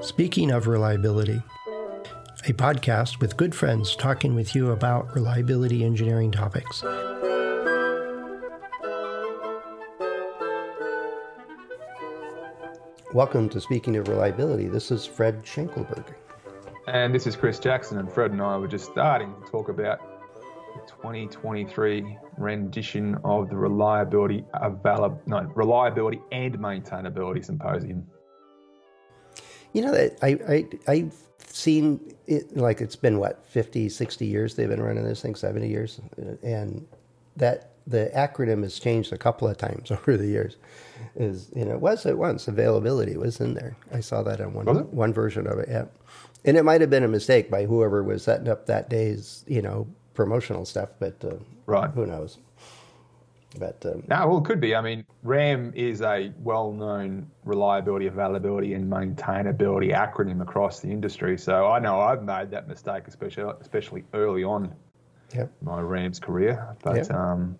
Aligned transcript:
Speaking 0.00 0.50
of 0.50 0.66
reliability, 0.66 1.42
a 2.46 2.52
podcast 2.52 3.20
with 3.20 3.36
good 3.36 3.54
friends 3.54 3.94
talking 3.94 4.34
with 4.34 4.54
you 4.54 4.72
about 4.72 5.14
reliability 5.14 5.84
engineering 5.84 6.32
topics. 6.32 6.82
Welcome 13.14 13.48
to 13.50 13.60
Speaking 13.60 13.96
of 13.96 14.08
Reliability. 14.08 14.68
This 14.68 14.90
is 14.90 15.06
Fred 15.06 15.44
Schenkelberg. 15.44 16.14
And 16.88 17.14
this 17.14 17.26
is 17.26 17.36
Chris 17.36 17.58
Jackson, 17.58 17.98
and 17.98 18.10
Fred 18.10 18.32
and 18.32 18.42
I 18.42 18.56
were 18.56 18.66
just 18.66 18.90
starting 18.90 19.34
to 19.44 19.50
talk 19.50 19.68
about 19.68 20.00
the 20.74 20.80
2023 20.90 22.18
rendition 22.42 23.16
of 23.24 23.48
the 23.48 23.56
reliability 23.56 24.44
available, 24.54 25.20
no, 25.26 25.42
reliability 25.54 26.20
and 26.32 26.58
maintainability 26.58 27.44
symposium. 27.44 28.06
You 29.72 29.82
know, 29.82 30.08
I, 30.22 30.38
I, 30.48 30.66
I've 30.86 31.14
seen 31.46 32.14
it 32.26 32.56
like 32.56 32.80
it's 32.80 32.96
been 32.96 33.18
what, 33.18 33.44
50, 33.46 33.88
60 33.88 34.26
years 34.26 34.54
they've 34.54 34.68
been 34.68 34.82
running 34.82 35.04
this 35.04 35.22
thing, 35.22 35.34
70 35.34 35.68
years. 35.68 36.00
And 36.42 36.86
that 37.36 37.72
the 37.86 38.10
acronym 38.14 38.62
has 38.62 38.78
changed 38.78 39.12
a 39.12 39.18
couple 39.18 39.48
of 39.48 39.56
times 39.56 39.90
over 39.90 40.16
the 40.16 40.26
years. 40.26 40.56
Is 41.16 41.50
you 41.54 41.64
know, 41.64 41.72
it 41.72 41.80
was 41.80 42.06
at 42.06 42.16
once 42.16 42.48
availability 42.48 43.16
was 43.16 43.40
in 43.40 43.54
there. 43.54 43.76
I 43.92 44.00
saw 44.00 44.22
that 44.22 44.40
on 44.40 44.52
one 44.54 44.66
one 44.92 45.12
version 45.12 45.46
of 45.46 45.58
it. 45.58 45.68
Yeah, 45.68 45.86
and 46.44 46.56
it 46.56 46.64
might 46.64 46.80
have 46.80 46.90
been 46.90 47.02
a 47.02 47.08
mistake 47.08 47.50
by 47.50 47.66
whoever 47.66 48.02
was 48.02 48.22
setting 48.22 48.48
up 48.48 48.66
that 48.66 48.88
day's 48.88 49.44
you 49.48 49.62
know 49.62 49.86
promotional 50.14 50.64
stuff, 50.64 50.90
but 50.98 51.22
uh, 51.24 51.34
right, 51.66 51.90
who 51.90 52.06
knows. 52.06 52.38
But 53.58 53.84
um, 53.84 54.02
no, 54.08 54.28
well, 54.28 54.38
it 54.38 54.44
could 54.44 54.60
be. 54.60 54.74
I 54.74 54.80
mean, 54.80 55.04
RAM 55.22 55.72
is 55.74 56.00
a 56.00 56.32
well-known 56.38 57.30
reliability, 57.44 58.06
availability, 58.06 58.74
and 58.74 58.90
maintainability 58.90 59.92
acronym 59.92 60.40
across 60.40 60.80
the 60.80 60.88
industry. 60.88 61.36
So 61.36 61.66
I 61.66 61.78
know 61.78 62.00
I've 62.00 62.22
made 62.22 62.50
that 62.50 62.66
mistake, 62.66 63.04
especially 63.08 63.52
especially 63.60 64.04
early 64.14 64.44
on 64.44 64.74
yep. 65.34 65.52
my 65.60 65.80
Rams 65.80 66.18
career. 66.18 66.76
But 66.82 66.96
yep. 66.96 67.10
um, 67.10 67.58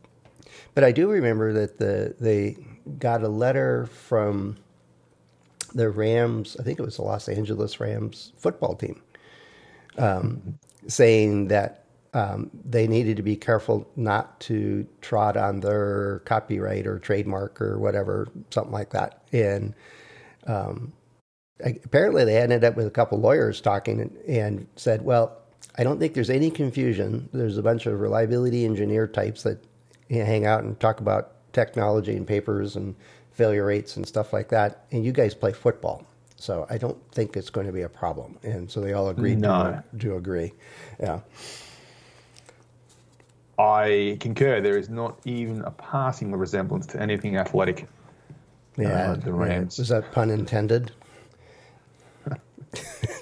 but 0.74 0.84
I 0.84 0.92
do 0.92 1.10
remember 1.10 1.52
that 1.52 1.78
the 1.78 2.14
they 2.18 2.56
got 2.98 3.22
a 3.22 3.28
letter 3.28 3.86
from 3.86 4.56
the 5.74 5.90
Rams. 5.90 6.56
I 6.58 6.62
think 6.62 6.78
it 6.78 6.82
was 6.82 6.96
the 6.96 7.02
Los 7.02 7.28
Angeles 7.28 7.80
Rams 7.80 8.32
football 8.38 8.74
team, 8.74 9.02
um, 9.98 10.58
saying 10.86 11.48
that 11.48 11.81
um, 12.14 12.50
they 12.64 12.86
needed 12.86 13.16
to 13.16 13.22
be 13.22 13.36
careful 13.36 13.88
not 13.96 14.38
to 14.40 14.86
trot 15.00 15.36
on 15.36 15.60
their 15.60 16.20
copyright 16.24 16.86
or 16.86 16.98
trademark 16.98 17.60
or 17.60 17.78
whatever, 17.78 18.28
something 18.50 18.72
like 18.72 18.90
that. 18.90 19.22
And 19.32 19.74
um, 20.46 20.92
apparently, 21.60 22.24
they 22.24 22.36
ended 22.36 22.64
up 22.64 22.76
with 22.76 22.86
a 22.86 22.90
couple 22.90 23.18
lawyers 23.18 23.60
talking 23.60 24.00
and, 24.00 24.16
and, 24.28 24.66
said, 24.76 25.02
"Well, 25.02 25.38
I 25.78 25.84
don't 25.84 25.98
think 25.98 26.12
there's 26.12 26.30
any 26.30 26.50
confusion. 26.50 27.28
There's 27.32 27.56
a 27.56 27.62
bunch 27.62 27.86
of 27.86 28.00
reliability 28.00 28.64
engineer 28.64 29.06
types 29.06 29.42
that 29.44 29.64
you 30.08 30.18
know, 30.18 30.24
hang 30.26 30.44
out 30.44 30.64
and 30.64 30.78
talk 30.78 31.00
about 31.00 31.32
technology 31.54 32.16
and 32.16 32.26
papers 32.26 32.76
and 32.76 32.94
failure 33.30 33.64
rates 33.64 33.96
and 33.96 34.06
stuff 34.06 34.34
like 34.34 34.50
that, 34.50 34.84
and 34.90 35.04
you 35.04 35.12
guys 35.12 35.34
play 35.34 35.52
football." 35.52 36.04
So 36.36 36.66
I 36.68 36.76
don't 36.76 36.98
think 37.12 37.36
it's 37.36 37.50
going 37.50 37.68
to 37.68 37.72
be 37.72 37.82
a 37.82 37.88
problem. 37.88 38.36
And 38.42 38.68
so 38.68 38.80
they 38.80 38.94
all 38.94 39.10
agreed 39.10 39.38
no. 39.38 39.80
to, 39.92 39.98
to 40.00 40.16
agree. 40.16 40.52
Yeah. 40.98 41.20
I 43.62 44.16
concur. 44.18 44.60
There 44.60 44.76
is 44.76 44.88
not 44.88 45.18
even 45.24 45.62
a 45.62 45.70
passing 45.70 46.34
resemblance 46.34 46.86
to 46.88 47.00
anything 47.00 47.36
athletic. 47.36 47.86
Yeah, 48.76 49.12
uh, 49.12 49.14
the 49.16 49.32
Rams. 49.32 49.78
Yeah. 49.78 49.82
Was 49.82 49.88
that 49.90 50.12
pun 50.12 50.30
intended? 50.30 50.90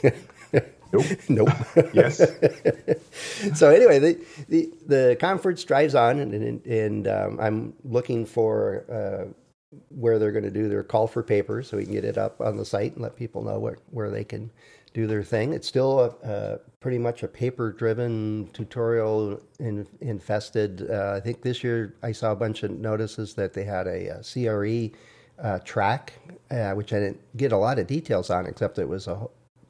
nope. 0.03 1.05
nope. 1.29 1.49
yes. 1.93 2.19
so 3.55 3.71
anyway, 3.71 3.99
the, 3.99 4.19
the 4.49 4.71
the 4.87 5.17
conference 5.21 5.63
drives 5.65 5.95
on, 5.95 6.21
and 6.21 6.33
and, 6.33 6.67
and 6.67 7.09
um, 7.09 7.39
I'm 7.41 7.75
looking 7.85 8.25
for 8.25 8.85
uh, 8.91 9.77
where 9.89 10.19
they're 10.19 10.33
going 10.33 10.45
to 10.45 10.51
do 10.51 10.69
their 10.69 10.83
call 10.83 11.07
for 11.07 11.23
papers, 11.23 11.69
so 11.69 11.77
we 11.77 11.85
can 11.85 11.93
get 11.93 12.05
it 12.05 12.17
up 12.17 12.41
on 12.41 12.57
the 12.57 12.65
site 12.65 12.95
and 12.95 13.03
let 13.03 13.17
people 13.17 13.43
know 13.43 13.59
where 13.59 13.79
where 13.91 14.11
they 14.11 14.25
can 14.25 14.51
do 14.93 15.07
their 15.07 15.23
thing. 15.23 15.53
It's 15.53 15.69
still 15.69 16.19
a, 16.23 16.59
pretty 16.81 16.99
much 16.99 17.23
a 17.23 17.29
paper-driven 17.29 18.51
tutorial 18.53 19.41
in, 19.59 19.87
infested. 20.01 20.91
Uh, 20.91 21.15
I 21.17 21.21
think 21.21 21.43
this 21.43 21.63
year 21.63 21.95
I 22.03 22.13
saw 22.13 22.33
a 22.33 22.37
bunch 22.37 22.63
of 22.63 22.71
notices 22.71 23.35
that 23.35 23.53
they 23.53 23.65
had 23.65 23.87
a, 23.87 24.21
a 24.21 24.23
CRE 24.23 24.97
uh, 25.43 25.59
track, 25.61 26.15
uh, 26.51 26.73
which 26.73 26.93
I 26.93 27.01
didn't 27.01 27.21
get 27.37 27.53
a 27.53 27.57
lot 27.57 27.79
of 27.79 27.87
details 27.87 28.31
on, 28.31 28.47
except 28.47 28.79
it 28.79 28.89
was 28.89 29.07
a 29.07 29.29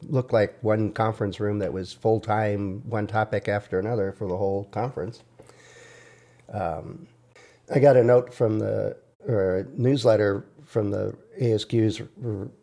looked 0.09 0.33
like 0.33 0.57
one 0.63 0.93
conference 0.93 1.41
room 1.41 1.59
that 1.59 1.73
was 1.73 1.93
full 1.93 2.21
time, 2.21 2.83
one 2.89 3.07
topic 3.07 3.49
after 3.49 3.79
another 3.79 4.13
for 4.13 4.27
the 4.27 4.37
whole 4.37 4.65
conference. 4.65 5.23
Um, 6.51 7.07
I 7.73 7.79
got 7.79 7.97
a 7.97 8.03
note 8.03 8.33
from 8.33 8.59
the 8.59 8.97
newsletter 9.77 10.47
from 10.65 10.91
the 10.91 11.15
ASQ's, 11.41 12.01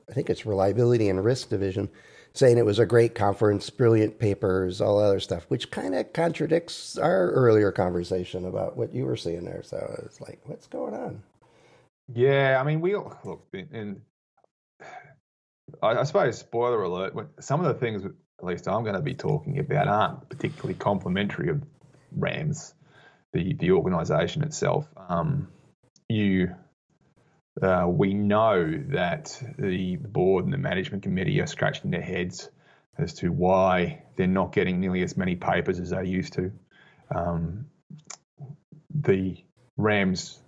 I 0.09 0.13
think 0.13 0.29
it's 0.29 0.45
Reliability 0.45 1.09
and 1.09 1.23
Risk 1.23 1.49
Division, 1.49 1.89
saying 2.37 2.57
it 2.57 2.65
was 2.65 2.79
a 2.79 2.85
great 2.85 3.15
conference, 3.15 3.69
brilliant 3.69 4.19
papers, 4.19 4.81
all 4.81 4.99
other 4.99 5.19
stuff, 5.19 5.45
which 5.47 5.71
kind 5.71 5.95
of 5.95 6.13
contradicts 6.13 6.97
our 6.97 7.31
earlier 7.31 7.71
conversation 7.71 8.45
about 8.45 8.77
what 8.77 8.93
you 8.93 9.05
were 9.05 9.17
seeing 9.17 9.43
there. 9.43 9.63
So 9.63 10.03
it's 10.05 10.21
like, 10.21 10.39
what's 10.45 10.67
going 10.67 10.93
on? 10.93 11.23
Yeah, 12.13 12.57
I 12.59 12.63
mean, 12.63 12.79
we 12.79 12.95
all, 12.95 13.17
look, 13.23 13.47
and 13.53 14.01
I, 15.81 15.87
I 15.87 16.03
suppose, 16.03 16.37
spoiler 16.37 16.83
alert, 16.83 17.13
some 17.39 17.59
of 17.59 17.67
the 17.67 17.79
things, 17.79 18.05
at 18.05 18.45
least 18.45 18.67
I'm 18.67 18.83
going 18.83 18.95
to 18.95 19.01
be 19.01 19.15
talking 19.15 19.59
about, 19.59 19.87
aren't 19.87 20.29
particularly 20.29 20.75
complimentary 20.75 21.49
of 21.49 21.63
RAMS, 22.15 22.73
the 23.33 23.53
the 23.53 23.71
organisation 23.71 24.43
itself. 24.43 24.87
Um, 25.09 25.49
you 26.07 26.55
uh, 27.61 27.87
we 27.87 28.13
know 28.13 28.83
that 28.89 29.41
the 29.57 29.95
board 29.95 30.45
and 30.45 30.53
the 30.53 30.57
management 30.57 31.03
committee 31.03 31.41
are 31.41 31.47
scratching 31.47 31.91
their 31.91 32.01
heads 32.01 32.49
as 32.97 33.13
to 33.15 33.29
why 33.31 34.03
they're 34.15 34.27
not 34.27 34.51
getting 34.51 34.79
nearly 34.79 35.03
as 35.03 35.17
many 35.17 35.35
papers 35.35 35.79
as 35.79 35.91
they 35.91 36.05
used 36.05 36.33
to. 36.33 36.51
Um, 37.13 37.67
the 38.93 39.37
Rams 39.77 40.39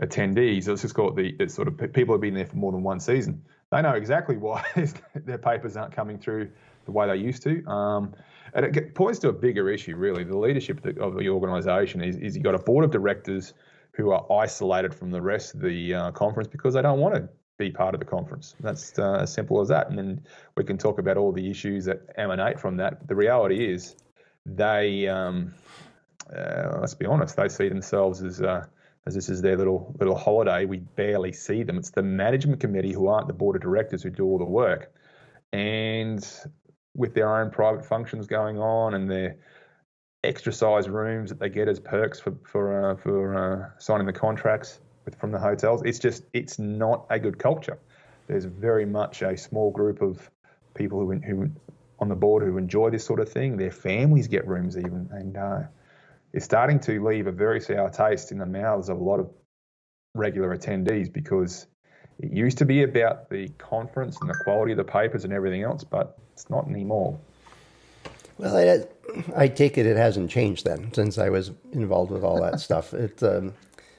attendees, 0.00 0.66
let's 0.66 0.82
just 0.82 0.94
call 0.94 1.16
it 1.16 1.38
the 1.38 1.48
sort 1.48 1.68
of 1.68 1.92
people 1.92 2.14
who've 2.14 2.20
been 2.20 2.34
there 2.34 2.46
for 2.46 2.56
more 2.56 2.72
than 2.72 2.82
one 2.82 3.00
season, 3.00 3.44
they 3.70 3.82
know 3.82 3.92
exactly 3.92 4.36
why 4.36 4.64
their 5.14 5.38
papers 5.38 5.76
aren't 5.76 5.94
coming 5.94 6.18
through 6.18 6.50
the 6.84 6.92
way 6.92 7.06
they 7.06 7.16
used 7.16 7.42
to. 7.42 7.64
Um, 7.66 8.14
and 8.52 8.76
it 8.76 8.94
points 8.94 9.18
to 9.20 9.28
a 9.28 9.32
bigger 9.32 9.68
issue, 9.70 9.96
really. 9.96 10.24
The 10.24 10.36
leadership 10.36 10.84
of 10.84 10.94
the, 10.94 11.02
of 11.02 11.16
the 11.16 11.28
organisation 11.28 12.02
is, 12.02 12.16
is 12.16 12.36
you've 12.36 12.44
got 12.44 12.54
a 12.54 12.58
board 12.58 12.84
of 12.84 12.90
directors 12.90 13.52
who 13.96 14.10
are 14.10 14.26
isolated 14.32 14.94
from 14.94 15.10
the 15.10 15.22
rest 15.22 15.54
of 15.54 15.60
the 15.60 15.94
uh, 15.94 16.10
conference 16.12 16.48
because 16.48 16.74
they 16.74 16.82
don't 16.82 16.98
want 16.98 17.14
to 17.14 17.28
be 17.58 17.70
part 17.70 17.94
of 17.94 18.00
the 18.00 18.06
conference. 18.06 18.56
That's 18.60 18.98
uh, 18.98 19.18
as 19.20 19.32
simple 19.32 19.60
as 19.60 19.68
that. 19.68 19.88
And 19.88 19.96
then 19.96 20.24
we 20.56 20.64
can 20.64 20.76
talk 20.76 20.98
about 20.98 21.16
all 21.16 21.32
the 21.32 21.48
issues 21.48 21.84
that 21.84 22.00
emanate 22.16 22.58
from 22.58 22.76
that. 22.78 22.98
But 22.98 23.08
The 23.08 23.14
reality 23.14 23.72
is, 23.72 23.96
they, 24.44 25.06
um, 25.06 25.54
uh, 26.34 26.78
let's 26.80 26.94
be 26.94 27.06
honest, 27.06 27.36
they 27.36 27.48
see 27.48 27.68
themselves 27.68 28.22
as 28.22 28.42
uh, 28.42 28.66
as 29.06 29.14
this 29.14 29.28
is 29.28 29.42
their 29.42 29.56
little 29.56 29.94
little 29.98 30.16
holiday. 30.16 30.64
We 30.64 30.78
barely 30.78 31.32
see 31.32 31.62
them. 31.62 31.78
It's 31.78 31.90
the 31.90 32.02
management 32.02 32.60
committee 32.60 32.92
who 32.92 33.06
aren't 33.06 33.28
the 33.28 33.34
board 33.34 33.56
of 33.56 33.62
directors 33.62 34.02
who 34.02 34.10
do 34.10 34.24
all 34.24 34.38
the 34.38 34.44
work, 34.44 34.92
and 35.52 36.26
with 36.94 37.14
their 37.14 37.34
own 37.36 37.50
private 37.50 37.84
functions 37.84 38.26
going 38.26 38.58
on 38.58 38.94
and 38.94 39.10
their 39.10 39.36
extra 40.24 40.52
size 40.52 40.88
rooms 40.88 41.30
that 41.30 41.38
they 41.38 41.48
get 41.48 41.68
as 41.68 41.80
perks 41.80 42.20
for 42.20 42.34
for 42.44 42.90
uh, 42.90 42.96
for 42.96 43.34
uh, 43.34 43.70
signing 43.78 44.06
the 44.06 44.12
contracts 44.12 44.80
with, 45.04 45.14
from 45.16 45.30
the 45.30 45.38
hotels. 45.38 45.82
It's 45.84 45.98
just 45.98 46.24
it's 46.32 46.58
not 46.58 47.06
a 47.10 47.18
good 47.18 47.38
culture. 47.38 47.78
There's 48.26 48.44
very 48.44 48.86
much 48.86 49.22
a 49.22 49.36
small 49.36 49.70
group 49.70 50.02
of 50.02 50.30
people 50.74 51.00
who 51.00 51.12
who 51.18 51.50
on 52.00 52.08
the 52.08 52.16
board 52.16 52.42
who 52.42 52.58
enjoy 52.58 52.90
this 52.90 53.04
sort 53.04 53.20
of 53.20 53.28
thing. 53.28 53.56
Their 53.56 53.70
families 53.70 54.28
get 54.28 54.46
rooms 54.46 54.76
even, 54.76 55.08
and 55.12 55.36
uh, 55.36 55.60
it's 56.32 56.44
starting 56.44 56.80
to 56.80 57.04
leave 57.06 57.26
a 57.26 57.32
very 57.32 57.60
sour 57.60 57.90
taste 57.90 58.32
in 58.32 58.38
the 58.38 58.46
mouths 58.46 58.88
of 58.88 58.98
a 58.98 59.04
lot 59.04 59.20
of 59.20 59.30
regular 60.14 60.56
attendees 60.56 61.12
because 61.12 61.66
it 62.18 62.32
used 62.32 62.58
to 62.58 62.64
be 62.64 62.82
about 62.82 63.28
the 63.30 63.48
conference 63.58 64.16
and 64.20 64.30
the 64.30 64.38
quality 64.44 64.72
of 64.72 64.78
the 64.78 64.84
papers 64.84 65.24
and 65.24 65.32
everything 65.32 65.62
else, 65.62 65.84
but 65.84 66.18
it's 66.32 66.48
not 66.48 66.68
anymore. 66.68 67.18
Well, 68.38 68.56
I, 68.56 69.44
I 69.44 69.48
take 69.48 69.78
it 69.78 69.86
it 69.86 69.96
hasn't 69.96 70.30
changed 70.30 70.64
then 70.64 70.92
since 70.92 71.18
I 71.18 71.28
was 71.28 71.52
involved 71.72 72.10
with 72.10 72.24
all 72.24 72.40
that 72.42 72.60
stuff. 72.68 72.92
It, 72.94 73.22
um, 73.22 73.52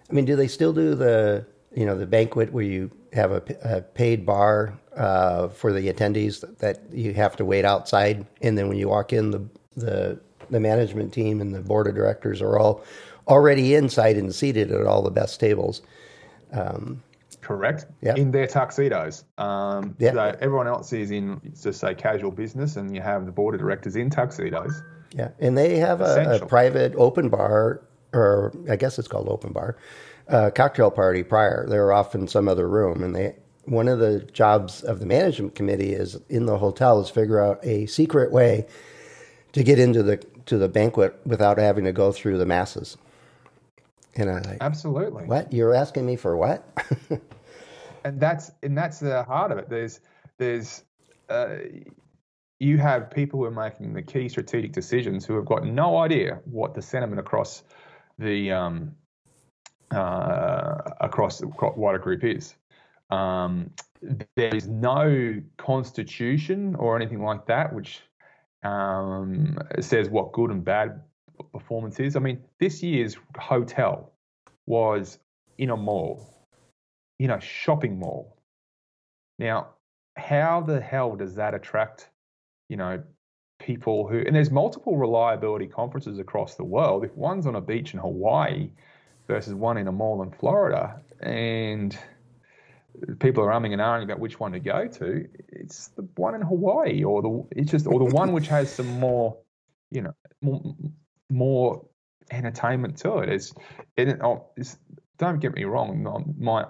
I 0.10 0.14
mean, 0.14 0.26
do 0.26 0.36
they 0.36 0.48
still 0.48 0.74
do 0.74 0.96
the 0.96 1.46
you 1.74 1.86
know 1.86 1.98
the 1.98 2.06
banquet 2.06 2.52
where 2.52 2.64
you 2.64 2.92
have 3.14 3.32
a, 3.32 3.42
a 3.64 3.82
paid 3.82 4.26
bar 4.26 4.78
uh, 4.96 5.48
for 5.50 5.72
the 5.72 5.92
attendees 5.92 6.58
that 6.60 6.82
you 6.92 7.14
have 7.14 7.36
to 7.38 7.46
wait 7.46 7.66
outside, 7.66 8.26
and 8.42 8.58
then 8.58 8.68
when 8.68 8.78
you 8.78 8.90
walk 8.90 9.14
in, 9.14 9.32
the 9.32 9.46
the 9.76 10.20
the 10.50 10.60
management 10.60 11.14
team 11.14 11.42
and 11.42 11.54
the 11.54 11.62
board 11.62 11.88
of 11.88 11.96
directors 11.96 12.42
are 12.42 12.60
all 12.60 12.84
already 13.28 13.74
inside 13.74 14.18
and 14.18 14.34
seated 14.34 14.72
at 14.72 14.86
all 14.86 15.02
the 15.02 15.10
best 15.12 15.40
tables. 15.40 15.82
Um, 16.52 17.02
Correct. 17.46 17.86
Yep. 18.02 18.18
In 18.18 18.32
their 18.32 18.48
tuxedos. 18.48 19.24
Um, 19.38 19.96
Yep. 20.00 20.16
So 20.16 20.38
everyone 20.42 20.68
else 20.68 20.92
is 20.94 21.12
in, 21.12 21.40
just 21.62 21.80
say, 21.80 21.94
casual 21.94 22.32
business, 22.32 22.76
and 22.76 22.94
you 22.96 23.02
have 23.02 23.28
the 23.28 23.32
board 23.32 23.54
of 23.54 23.62
directors 23.62 23.96
in 23.96 24.10
tuxedos. 24.10 24.82
Yeah, 25.12 25.30
and 25.40 25.56
they 25.56 25.78
have 25.78 26.02
a, 26.02 26.42
a 26.42 26.46
private 26.48 26.96
open 26.96 27.30
bar, 27.30 27.82
or 28.14 28.52
I 28.68 28.78
guess 28.78 28.98
it's 28.98 29.08
called 29.08 29.30
open 29.30 29.54
bar, 29.54 29.78
uh, 30.28 30.50
cocktail 30.56 30.90
party 30.90 31.22
prior. 31.22 31.68
They're 31.70 31.94
off 31.94 32.16
in 32.16 32.28
some 32.28 32.48
other 32.48 32.68
room, 32.68 33.04
and 33.04 33.16
they 33.16 33.36
one 33.66 33.88
of 33.88 34.00
the 34.00 34.22
jobs 34.34 34.82
of 34.82 35.00
the 35.00 35.06
management 35.06 35.54
committee 35.54 35.94
is 35.94 36.20
in 36.30 36.48
the 36.48 36.58
hotel 36.58 37.00
is 37.00 37.10
figure 37.12 37.40
out 37.40 37.60
a 37.64 37.86
secret 37.86 38.32
way 38.32 38.66
to 39.54 39.64
get 39.64 39.78
into 39.78 40.02
the 40.02 40.18
to 40.48 40.58
the 40.58 40.68
banquet 40.68 41.16
without 41.26 41.60
having 41.60 41.86
to 41.86 41.94
go 41.94 42.12
through 42.12 42.40
the 42.40 42.46
masses. 42.46 42.98
And 44.16 44.30
I 44.30 44.40
like, 44.40 44.58
Absolutely. 44.62 45.26
what? 45.26 45.54
You're 45.54 45.76
asking 45.76 46.06
me 46.08 46.16
for 46.16 46.36
what? 46.36 46.68
and 48.06 48.20
that's 48.20 48.52
and 48.64 48.78
that's 48.78 49.00
the 49.00 49.24
heart 49.24 49.52
of 49.52 49.58
it. 49.58 49.68
There's 49.68 50.00
there's 50.38 50.84
uh, 51.28 51.58
you 52.60 52.78
have 52.78 53.12
people 53.12 53.40
who 53.40 53.46
are 53.46 53.52
making 53.52 53.94
the 53.94 54.02
key 54.02 54.30
strategic 54.30 54.72
decisions 54.72 55.26
who 55.26 55.36
have 55.36 55.46
got 55.46 55.66
no 55.66 55.98
idea 55.98 56.40
what 56.46 56.76
the 56.76 56.82
sentiment 56.82 57.20
across 57.20 57.64
the 58.20 58.52
um, 58.52 58.92
uh, 59.92 60.78
across 61.02 61.40
the 61.40 61.48
wider 61.76 62.00
group 62.00 62.24
is. 62.24 62.56
Um, 63.10 63.72
there 64.36 64.56
is 64.56 64.68
no 64.68 65.42
constitution 65.58 66.76
or 66.76 66.96
anything 66.96 67.24
like 67.24 67.48
that 67.48 67.74
which 67.74 68.02
um, 68.64 69.58
says 69.80 70.10
what 70.10 70.32
good 70.32 70.52
and 70.52 70.64
bad 70.64 71.02
performance 71.52 72.00
is. 72.00 72.16
I 72.16 72.20
mean, 72.20 72.44
this 72.60 72.84
year's 72.84 73.18
hotel 73.38 74.14
was 74.68 75.18
in 75.58 75.72
a 75.72 75.78
mall 75.78 76.35
in 77.20 77.32
a 77.32 77.40
shopping 77.40 78.00
mall. 78.00 78.38
Now, 79.40 79.70
how 80.18 80.62
the 80.62 80.80
hell 80.80 81.16
does 81.16 81.36
that 81.36 81.54
attract, 81.54 82.10
you 82.70 82.78
know, 82.78 83.04
people 83.60 84.08
who, 84.08 84.20
and 84.20 84.36
there's 84.36 84.52
multiple 84.52 84.98
reliability 84.98 85.68
conferences 85.68 86.20
across 86.20 86.56
the 86.56 86.64
world. 86.64 87.04
If 87.04 87.16
one's 87.16 87.48
on 87.48 87.56
a 87.56 87.62
beach 87.62 87.94
in 87.94 88.00
Hawaii 88.00 88.72
versus 89.28 89.54
one 89.54 89.78
in 89.78 89.88
a 89.88 89.92
mall 89.92 90.22
in 90.24 90.32
Florida, 90.32 91.02
and 91.22 91.98
people 93.20 93.44
are 93.44 93.52
umming 93.52 93.74
and 93.74 93.82
ahhing 93.82 94.04
about 94.04 94.20
which 94.20 94.40
one 94.40 94.52
to 94.54 94.60
go 94.60 94.88
to, 94.88 95.28
it's 95.50 95.90
the 95.90 96.08
one 96.16 96.36
in 96.36 96.42
Hawaii 96.42 97.04
or 97.04 97.22
the, 97.22 97.48
it's 97.52 97.72
just, 97.72 97.88
or 97.88 98.00
the 98.00 98.14
one 98.14 98.32
which 98.34 98.48
has 98.48 98.72
some 98.72 99.00
more, 99.00 99.38
you 99.92 100.02
know, 100.02 100.14
more, 100.42 100.76
more 101.30 101.86
entertainment 102.32 102.98
to 102.98 103.20
it. 103.20 103.30
It's, 103.30 103.54
it, 103.98 104.20
oh, 104.22 104.48
it's, 104.58 104.78
don't 105.18 105.40
get 105.40 105.54
me 105.56 105.64
wrong, 105.64 106.36
my 106.38 106.66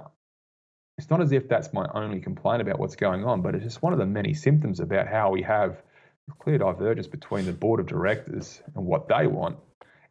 it's 0.97 1.09
not 1.09 1.21
as 1.21 1.31
if 1.31 1.47
that's 1.47 1.73
my 1.73 1.87
only 1.93 2.19
complaint 2.19 2.61
about 2.61 2.79
what's 2.79 2.95
going 2.95 3.25
on, 3.25 3.41
but 3.41 3.53
it's 3.53 3.63
just 3.63 3.81
one 3.81 3.93
of 3.93 3.99
the 3.99 4.05
many 4.05 4.33
symptoms 4.33 4.79
about 4.79 5.07
how 5.07 5.29
we 5.29 5.41
have 5.41 5.81
clear 6.39 6.57
divergence 6.57 7.07
between 7.07 7.45
the 7.45 7.51
board 7.51 7.79
of 7.79 7.85
directors 7.85 8.61
and 8.75 8.85
what 8.85 9.07
they 9.07 9.27
want 9.27 9.57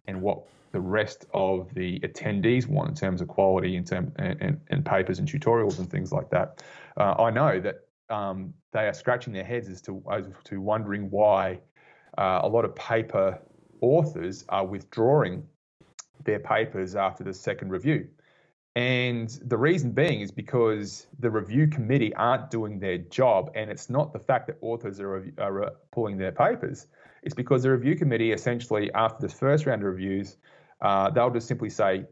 and 0.07 0.21
what 0.21 0.43
the 0.73 0.81
rest 0.81 1.27
of 1.33 1.73
the 1.75 2.01
attendees 2.01 2.67
want 2.67 2.89
in 2.91 2.95
terms 2.95 3.21
of 3.21 3.29
quality 3.29 3.77
in 3.77 3.85
term, 3.85 4.13
and, 4.17 4.41
and, 4.43 4.61
and 4.71 4.85
papers 4.85 5.19
and 5.19 5.29
tutorials 5.29 5.79
and 5.79 5.91
things 5.91 6.13
like 6.13 6.29
that. 6.31 6.63
Uh, 6.97 7.15
I 7.19 7.31
know 7.31 7.61
that 7.61 7.77
um, 8.11 8.53
they 8.73 8.87
are 8.87 8.93
scratching 8.93 9.33
their 9.33 9.45
heads 9.45 9.69
as 9.69 9.81
to, 9.83 10.03
as 10.11 10.27
to 10.45 10.61
wondering 10.61 11.11
why 11.11 11.61
uh, 12.19 12.41
a 12.43 12.49
lot 12.49 12.65
of 12.65 12.75
paper 12.75 13.39
authors 13.81 14.45
are 14.49 14.67
withdrawing 14.67 15.47
their 16.25 16.41
papers 16.41 16.95
after 16.95 17.25
the 17.25 17.33
second 17.33 17.71
review. 17.71 18.09
And 18.76 19.29
the 19.44 19.56
reason 19.56 19.93
being 19.93 20.21
is 20.21 20.32
because 20.32 21.06
the 21.21 21.31
review 21.31 21.69
committee 21.69 22.12
aren't 22.15 22.50
doing 22.50 22.81
their 22.81 22.99
job. 22.99 23.53
And 23.55 23.71
it's 23.71 23.88
not 23.88 24.12
the 24.12 24.19
fact 24.19 24.49
that 24.49 24.56
authors 24.61 24.99
are, 24.99 25.25
are 25.38 25.65
uh, 25.65 25.71
pulling 25.93 26.19
their 26.19 26.32
papers, 26.32 26.88
it's 27.23 27.35
because 27.35 27.62
the 27.62 27.71
review 27.71 27.94
committee 27.97 28.32
essentially, 28.32 28.93
after 28.93 29.26
the 29.26 29.32
first 29.32 29.65
round 29.67 29.82
of 29.82 29.87
reviews, 29.87 30.37
uh, 30.81 31.09
they'll 31.11 31.31
just 31.31 31.47
simply 31.47 31.71
say, 31.71 32.05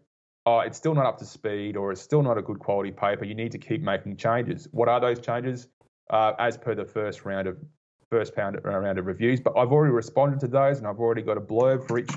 oh, 0.47 0.61
it's 0.61 0.79
still 0.79 0.95
not 0.95 1.05
up 1.05 1.19
to 1.19 1.25
speed 1.25 1.77
or 1.77 1.93
it's 1.93 2.01
still 2.01 2.23
not 2.23 2.39
a 2.39 2.43
good 2.43 2.59
quality 2.59 2.93
paper. 2.93 3.25
You 3.25 3.35
need 3.35 3.53
to 3.53 3.59
keep 3.59 3.83
making 3.83 4.17
changes. 4.17 4.69
What 4.71 4.89
are 4.89 5.01
those 5.01 5.21
changes? 5.21 5.69
Uh, 6.11 6.33
as 6.39 6.57
per 6.57 6.75
the 6.75 6.85
first 6.85 7.25
round 7.25 7.47
of 7.47 7.59
first 8.11 8.37
round, 8.37 8.59
round 8.63 8.99
of 8.99 9.07
reviews, 9.07 9.41
but 9.41 9.57
I've 9.57 9.73
already 9.73 9.93
responded 9.93 10.41
to 10.41 10.49
those 10.49 10.79
and 10.79 10.87
I've 10.87 10.99
already 10.99 11.23
got 11.23 11.39
a 11.39 11.41
blurb 11.41 11.89
for 11.89 11.99
each 11.99 12.11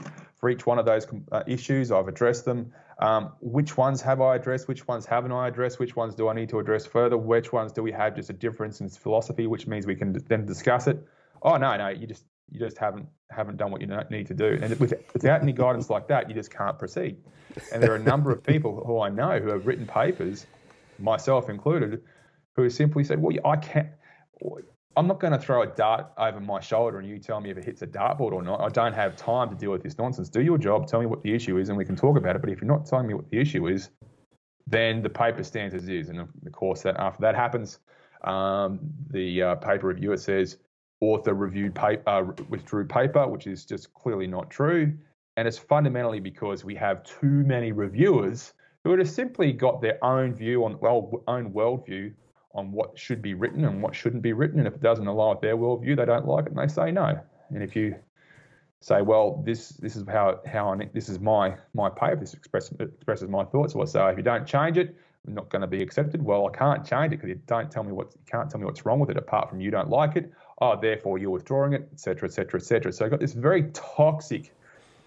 for 0.46 0.52
each 0.52 0.68
one 0.68 0.78
of 0.78 0.86
those 0.86 1.08
uh, 1.32 1.42
issues. 1.48 1.92
I've 1.92 2.08
addressed 2.08 2.46
them. 2.46 2.72
Um, 3.00 3.32
which 3.42 3.78
ones 3.78 4.00
have 4.04 4.22
I 4.22 4.36
addressed? 4.36 4.68
Which 4.68 4.88
ones 4.88 5.04
haven't 5.04 5.32
I 5.32 5.48
addressed? 5.48 5.80
Which 5.80 5.96
ones 5.96 6.14
do 6.14 6.30
I 6.30 6.36
need 6.36 6.50
to 6.50 6.60
address 6.60 6.86
further? 6.86 7.18
Which 7.18 7.52
ones 7.52 7.72
do 7.72 7.82
we 7.82 7.92
have 7.94 8.16
just 8.16 8.30
a 8.30 8.34
difference 8.34 8.80
in 8.80 8.88
philosophy, 8.90 9.48
which 9.48 9.66
means 9.66 9.88
we 9.88 9.96
can 9.96 10.14
then 10.28 10.46
discuss 10.46 10.86
it? 10.86 11.04
Oh 11.42 11.58
no, 11.58 11.76
no, 11.78 11.88
you 11.88 12.06
just 12.06 12.26
you 12.52 12.60
just 12.60 12.78
haven't 12.78 13.08
haven't 13.32 13.58
done 13.58 13.72
what 13.72 13.82
you 13.82 13.88
need 14.12 14.28
to 14.28 14.36
do. 14.36 14.60
And 14.62 14.80
with, 14.80 14.94
without 15.14 15.42
any 15.42 15.52
guidance 15.52 15.90
like 15.90 16.08
that, 16.10 16.30
you 16.30 16.36
just 16.36 16.56
can't 16.56 16.78
proceed. 16.78 17.18
And 17.74 17.82
there 17.82 17.92
are 17.94 17.96
a 17.96 18.04
number 18.14 18.32
of 18.32 18.44
people 18.44 18.84
who 18.86 19.00
I 19.00 19.10
know 19.10 19.40
who 19.40 19.50
have 19.50 19.66
written 19.66 19.88
papers, 19.88 20.46
myself 21.00 21.50
included, 21.50 22.04
who 22.56 22.70
simply 22.70 23.04
said, 23.04 23.20
"Well, 23.20 23.36
I 23.44 23.56
can't." 23.56 23.90
I'm 24.98 25.08
not 25.08 25.20
going 25.20 25.34
to 25.34 25.40
throw 25.40 25.64
a 25.64 25.68
dart 25.68 26.12
over 26.18 26.40
my 26.40 26.62
shoulder 26.62 27.00
and 27.00 27.08
you 27.08 27.20
tell 27.20 27.42
me 27.42 27.50
if 27.50 27.58
it 27.58 27.66
hits 27.66 27.82
a 27.82 27.88
dartboard 27.88 28.32
or 28.32 28.42
not. 28.42 28.62
I 28.62 28.70
don't 28.70 28.94
have 28.94 29.18
time 29.18 29.50
to 29.50 29.56
deal 29.56 29.72
with 29.72 29.84
this 29.84 29.98
nonsense. 29.98 30.30
Do 30.30 30.42
your 30.42 30.58
job, 30.58 30.88
tell 30.88 31.02
me 31.02 31.06
what 31.06 31.22
the 31.22 31.34
issue 31.34 31.58
is, 31.58 31.68
and 31.68 31.78
we 31.78 31.84
can 31.84 31.98
talk 31.98 32.18
about 32.18 32.36
it. 32.36 32.42
But 32.42 32.50
if 32.50 32.62
you're 32.62 32.68
not 32.68 32.86
telling 32.86 33.08
me 33.08 33.14
what 33.14 33.30
the 33.30 33.40
issue 33.40 33.68
is, 33.68 33.90
then 34.68 35.02
the 35.02 35.10
paper 35.10 35.44
stands 35.44 35.76
as 35.76 35.90
is. 35.90 36.10
And 36.10 36.20
of 36.20 36.30
course, 36.54 36.82
that 36.84 36.96
after 36.98 37.22
that 37.22 37.36
happens, 37.36 37.80
um, 38.24 38.80
the 39.10 39.44
uh, 39.44 39.56
paper 39.56 39.88
reviewer 39.88 40.18
says 40.18 40.58
author 41.02 41.34
reviewed 41.34 41.76
paper, 41.76 42.04
uh, 42.08 42.24
withdrew 42.50 42.88
paper, 42.88 43.28
which 43.28 43.48
is 43.48 43.66
just 43.66 43.94
clearly 43.94 44.28
not 44.28 44.50
true. 44.50 44.94
And 45.36 45.46
it's 45.46 45.58
fundamentally 45.58 46.22
because 46.22 46.64
we 46.64 46.74
have 46.76 47.04
too 47.04 47.44
many 47.44 47.74
reviewers 47.74 48.54
who 48.86 48.98
have 48.98 49.10
simply 49.10 49.52
got 49.52 49.82
their 49.82 50.04
own 50.04 50.34
view 50.34 50.64
on 50.64 50.80
well, 50.80 51.22
own 51.28 51.52
worldview 51.52 52.14
on 52.56 52.72
what 52.72 52.98
should 52.98 53.22
be 53.22 53.34
written 53.34 53.66
and 53.66 53.84
what 53.84 53.94
shouldn't 53.94 54.24
be 54.24 54.34
written. 54.34 54.60
And 54.60 54.68
if 54.68 54.74
it 54.74 54.82
doesn't 54.82 55.06
align 55.06 55.36
with 55.36 55.42
their 55.42 55.58
worldview, 55.58 55.98
they 55.98 56.06
don't 56.06 56.26
like 56.26 56.46
it 56.46 56.54
and 56.54 56.58
they 56.58 56.74
say 56.74 56.92
no. 56.92 57.20
And 57.50 57.62
if 57.62 57.76
you 57.76 57.96
say, 58.80 59.02
well, 59.02 59.44
this 59.46 59.70
this 59.70 59.96
is 59.96 60.04
how 60.08 60.40
how 60.48 60.74
I, 60.74 60.90
this 60.94 61.10
is 61.10 61.20
my 61.20 61.56
my 61.74 61.90
paper, 61.90 62.18
this 62.18 62.34
express, 62.34 62.72
expresses 62.72 63.30
my 63.30 63.44
thoughts. 63.44 63.76
Well, 63.76 63.86
so 63.86 64.08
if 64.08 64.18
you 64.18 64.24
don't 64.24 64.48
change 64.48 64.78
it, 64.78 64.96
I'm 65.28 65.34
not 65.34 65.50
going 65.50 65.62
to 65.62 65.68
be 65.68 65.82
accepted. 65.82 66.24
Well, 66.24 66.48
I 66.48 66.58
can't 66.58 66.86
change 66.86 67.14
it 67.14 67.18
because 67.18 67.30
you 67.30 67.42
don't 67.46 67.70
tell 67.70 67.84
me 67.84 67.92
what 67.92 68.14
you 68.14 68.22
can't 68.26 68.50
tell 68.50 68.60
me 68.60 68.66
what's 68.66 68.86
wrong 68.86 69.00
with 69.00 69.10
it 69.10 69.18
apart 69.18 69.50
from 69.50 69.60
you 69.60 69.70
don't 69.70 69.90
like 69.90 70.16
it. 70.16 70.32
Oh, 70.62 70.80
therefore 70.80 71.18
you're 71.18 71.32
withdrawing 71.32 71.74
it, 71.74 71.90
etc., 71.92 72.30
etc., 72.30 72.60
etc. 72.60 72.94
So 72.94 73.06
I've 73.06 73.12
got 73.12 73.20
this 73.20 73.34
very 73.34 73.64
toxic 73.74 74.54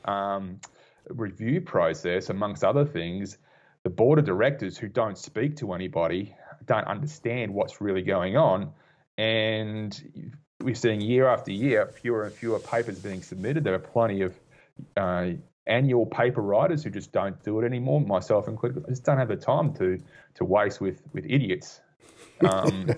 um, 0.05 0.61
review 1.09 1.63
process, 1.63 2.29
amongst 2.29 2.65
other 2.65 2.85
things. 2.85 3.39
The 3.85 3.91
board 3.91 4.19
of 4.19 4.27
directors 4.27 4.77
who 4.77 4.89
don't 4.89 5.17
speak 5.17 5.57
to 5.59 5.73
anybody 5.73 6.37
don't 6.69 6.87
understand 6.87 7.53
what's 7.53 7.81
really 7.81 8.03
going 8.03 8.37
on. 8.37 8.73
And 9.17 10.37
we're 10.63 10.75
seeing 10.75 11.01
year 11.01 11.27
after 11.29 11.51
year 11.51 11.87
fewer 11.87 12.25
and 12.25 12.33
fewer 12.33 12.59
papers 12.61 12.99
being 13.01 13.23
submitted. 13.23 13.65
There 13.65 13.75
are 13.75 13.81
plenty 13.81 14.23
of 14.23 14.39
uh, 14.97 15.31
annual 15.67 16.07
paper 16.07 16.41
writers 16.41 16.83
who 16.85 16.91
just 16.91 17.13
don't 17.13 17.43
do 17.43 17.61
it 17.61 17.65
anymore, 17.65 18.01
myself 18.01 18.49
included. 18.49 18.85
I 18.87 18.91
just 18.91 19.05
don't 19.05 19.19
have 19.19 19.29
the 19.29 19.37
time 19.37 19.75
to 19.75 19.99
to 20.37 20.45
waste 20.45 20.81
with 20.81 21.03
with 21.13 21.25
idiots. 21.29 21.81
Um, 22.49 22.89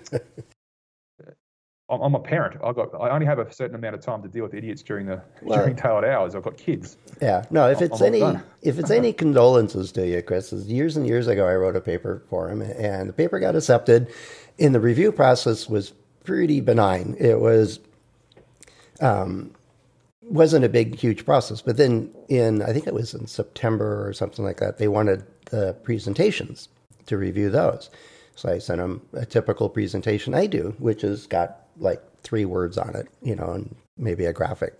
I'm 1.91 2.15
a 2.15 2.21
parent. 2.21 2.61
I 2.63 2.73
got. 2.73 2.95
I 2.95 3.11
only 3.11 3.27
have 3.27 3.41
a 3.41 3.53
certain 3.53 3.75
amount 3.75 3.97
of 3.97 4.01
time 4.01 4.23
to 4.23 4.29
deal 4.29 4.45
with 4.45 4.55
idiots 4.55 4.83
during 4.83 5.07
the 5.07 5.21
well, 5.43 5.59
during 5.59 5.75
daylight 5.75 6.05
hours. 6.05 6.35
I've 6.35 6.45
got 6.45 6.57
kids. 6.57 6.97
Yeah. 7.21 7.45
No. 7.51 7.69
If 7.69 7.83
it's 7.83 8.01
any 8.01 8.23
if 8.63 8.79
it's 8.79 8.91
any 8.91 9.13
condolences 9.13 9.91
to 9.93 10.07
you, 10.07 10.23
Chris, 10.23 10.53
years 10.53 10.97
and 10.97 11.07
years 11.07 11.27
ago, 11.27 11.47
I 11.49 11.55
wrote 11.55 11.75
a 11.75 11.81
paper 11.81 12.23
for 12.31 12.49
him, 12.49 12.63
and 12.63 13.09
the 13.09 13.13
paper 13.13 13.41
got 13.41 13.57
accepted. 13.57 14.13
And 14.59 14.75
the 14.75 14.81
review 14.81 15.11
process 15.11 15.69
was 15.69 15.93
pretty 16.23 16.61
benign. 16.61 17.17
It 17.19 17.41
was, 17.41 17.81
um, 19.01 19.53
wasn't 20.23 20.65
a 20.65 20.69
big 20.69 20.95
huge 20.95 21.25
process. 21.25 21.61
But 21.63 21.77
then 21.77 22.11
in 22.29 22.63
I 22.63 22.73
think 22.73 22.87
it 22.87 22.95
was 22.95 23.15
in 23.15 23.27
September 23.27 24.07
or 24.07 24.13
something 24.13 24.45
like 24.45 24.59
that, 24.59 24.79
they 24.79 24.89
wanted 24.89 25.25
the 25.47 25.75
presentations 25.83 26.69
to 27.07 27.17
review 27.17 27.51
those. 27.51 27.91
So 28.35 28.51
I 28.51 28.59
sent 28.59 28.79
them 28.79 29.03
a 29.13 29.27
typical 29.27 29.69
presentation 29.69 30.35
I 30.35 30.47
do, 30.47 30.75
which 30.79 31.03
has 31.03 31.27
got 31.27 31.67
like 31.79 32.03
three 32.23 32.45
words 32.45 32.79
on 32.79 32.95
it, 32.95 33.09
you 33.23 33.35
know, 33.35 33.53
and 33.53 33.75
maybe 33.97 34.25
a 34.25 34.33
graphic. 34.33 34.75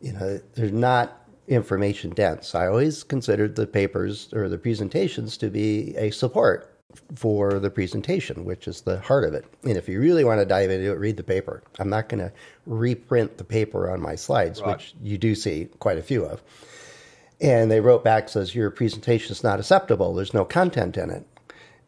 You 0.00 0.12
know, 0.12 0.40
they're 0.54 0.70
not 0.70 1.28
information 1.48 2.10
dense. 2.10 2.54
I 2.54 2.66
always 2.66 3.02
considered 3.02 3.56
the 3.56 3.66
papers 3.66 4.28
or 4.32 4.48
the 4.48 4.58
presentations 4.58 5.36
to 5.38 5.50
be 5.50 5.94
a 5.96 6.10
support 6.10 6.74
for 7.14 7.58
the 7.58 7.70
presentation, 7.70 8.44
which 8.44 8.66
is 8.66 8.82
the 8.82 9.00
heart 9.00 9.24
of 9.24 9.34
it. 9.34 9.44
And 9.62 9.76
if 9.76 9.88
you 9.88 10.00
really 10.00 10.24
want 10.24 10.40
to 10.40 10.46
dive 10.46 10.70
into 10.70 10.90
it, 10.92 10.98
read 10.98 11.16
the 11.16 11.22
paper. 11.22 11.62
I'm 11.78 11.90
not 11.90 12.08
going 12.08 12.20
to 12.20 12.32
reprint 12.66 13.38
the 13.38 13.44
paper 13.44 13.90
on 13.90 14.00
my 14.00 14.14
slides, 14.14 14.60
right. 14.60 14.76
which 14.76 14.94
you 15.02 15.18
do 15.18 15.34
see 15.34 15.68
quite 15.78 15.98
a 15.98 16.02
few 16.02 16.24
of. 16.24 16.42
And 17.40 17.70
they 17.70 17.80
wrote 17.80 18.02
back 18.04 18.28
says 18.28 18.54
your 18.54 18.70
presentation 18.70 19.32
is 19.32 19.44
not 19.44 19.60
acceptable. 19.60 20.14
There's 20.14 20.34
no 20.34 20.44
content 20.44 20.96
in 20.96 21.10
it. 21.10 21.26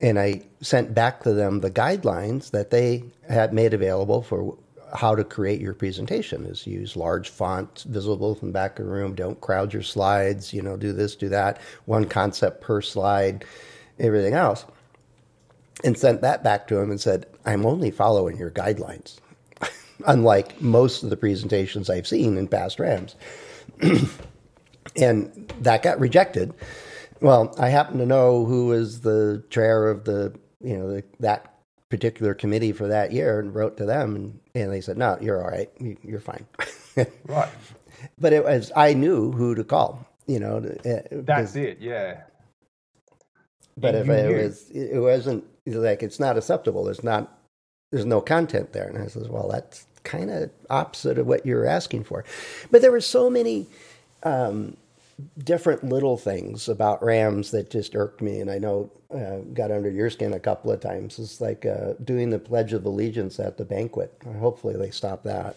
And 0.00 0.18
I 0.18 0.42
sent 0.60 0.94
back 0.94 1.22
to 1.22 1.32
them 1.32 1.60
the 1.60 1.70
guidelines 1.70 2.50
that 2.52 2.70
they 2.70 3.04
had 3.28 3.52
made 3.52 3.74
available 3.74 4.22
for 4.22 4.56
how 4.94 5.14
to 5.14 5.22
create 5.22 5.60
your 5.60 5.74
presentation 5.74 6.44
is 6.44 6.66
use 6.66 6.96
large 6.96 7.28
font 7.28 7.84
visible 7.88 8.34
from 8.34 8.48
the 8.48 8.52
back 8.52 8.78
of 8.78 8.86
the 8.86 8.90
room 8.90 9.14
don't 9.14 9.40
crowd 9.40 9.72
your 9.72 9.84
slides 9.84 10.52
you 10.52 10.60
know 10.60 10.76
do 10.76 10.92
this 10.92 11.14
do 11.14 11.28
that 11.28 11.60
one 11.84 12.04
concept 12.04 12.60
per 12.60 12.80
slide 12.80 13.44
everything 14.00 14.34
else 14.34 14.64
and 15.84 15.96
sent 15.96 16.22
that 16.22 16.42
back 16.42 16.66
to 16.66 16.76
him 16.76 16.90
and 16.90 17.00
said 17.00 17.24
i'm 17.46 17.64
only 17.64 17.92
following 17.92 18.36
your 18.36 18.50
guidelines. 18.50 19.18
Unlike 20.08 20.60
most 20.60 21.04
of 21.04 21.10
the 21.10 21.16
presentations 21.16 21.88
i've 21.88 22.08
seen 22.08 22.36
in 22.36 22.48
past 22.48 22.80
rams. 22.80 23.14
And 24.96 25.52
that 25.60 25.82
got 25.82 26.00
rejected 26.00 26.52
well 27.20 27.54
i 27.58 27.68
happen 27.68 27.98
to 27.98 28.06
know 28.06 28.44
who 28.44 28.66
was 28.66 29.00
the 29.00 29.42
chair 29.50 29.88
of 29.88 30.04
the 30.04 30.34
you 30.60 30.76
know 30.76 30.90
the, 30.90 31.04
that 31.20 31.54
particular 31.88 32.34
committee 32.34 32.72
for 32.72 32.86
that 32.86 33.12
year 33.12 33.40
and 33.40 33.54
wrote 33.54 33.76
to 33.76 33.84
them 33.84 34.16
and, 34.16 34.40
and 34.54 34.72
they 34.72 34.80
said 34.80 34.96
no 34.96 35.18
you're 35.20 35.42
all 35.42 35.50
right. 35.50 35.70
You're 36.02 36.20
fine. 36.20 36.46
Right. 37.26 37.48
But 38.18 38.32
it 38.32 38.44
was 38.44 38.72
i 38.76 38.94
knew 38.94 39.32
who 39.32 39.54
to 39.54 39.64
call 39.64 40.06
you 40.26 40.40
know 40.40 40.56
uh, 40.84 41.00
that's 41.12 41.56
it 41.56 41.78
yeah. 41.80 42.22
But 43.76 43.94
if 43.94 44.08
it 44.08 44.44
was 44.44 44.70
it 44.70 45.00
wasn't 45.00 45.44
like 45.66 46.02
it's 46.02 46.20
not 46.20 46.36
acceptable. 46.36 46.84
There's 46.84 47.04
not 47.04 47.32
there's 47.92 48.04
no 48.06 48.20
content 48.20 48.72
there. 48.72 48.88
And 48.88 48.98
i 48.98 49.06
says 49.06 49.28
well 49.28 49.48
that's 49.48 49.86
kind 50.04 50.30
of 50.30 50.50
opposite 50.70 51.18
of 51.18 51.26
what 51.26 51.46
you're 51.46 51.66
asking 51.66 52.04
for. 52.04 52.24
But 52.70 52.82
there 52.82 52.92
were 52.92 53.00
so 53.00 53.30
many 53.30 53.66
um, 54.22 54.76
different 55.38 55.84
little 55.84 56.16
things 56.16 56.68
about 56.68 57.02
Rams 57.02 57.50
that 57.50 57.70
just 57.70 57.94
irked 57.94 58.20
me, 58.20 58.40
and 58.40 58.50
I 58.50 58.58
know 58.58 58.90
uh, 59.14 59.38
got 59.52 59.70
under 59.70 59.90
your 59.90 60.10
skin 60.10 60.32
a 60.32 60.40
couple 60.40 60.70
of 60.70 60.80
times. 60.80 61.18
It's 61.18 61.40
like 61.40 61.66
uh, 61.66 61.94
doing 62.04 62.30
the 62.30 62.38
Pledge 62.38 62.72
of 62.72 62.84
Allegiance 62.84 63.38
at 63.40 63.56
the 63.56 63.64
banquet. 63.64 64.12
Hopefully, 64.38 64.76
they 64.76 64.90
stop 64.90 65.22
that. 65.24 65.56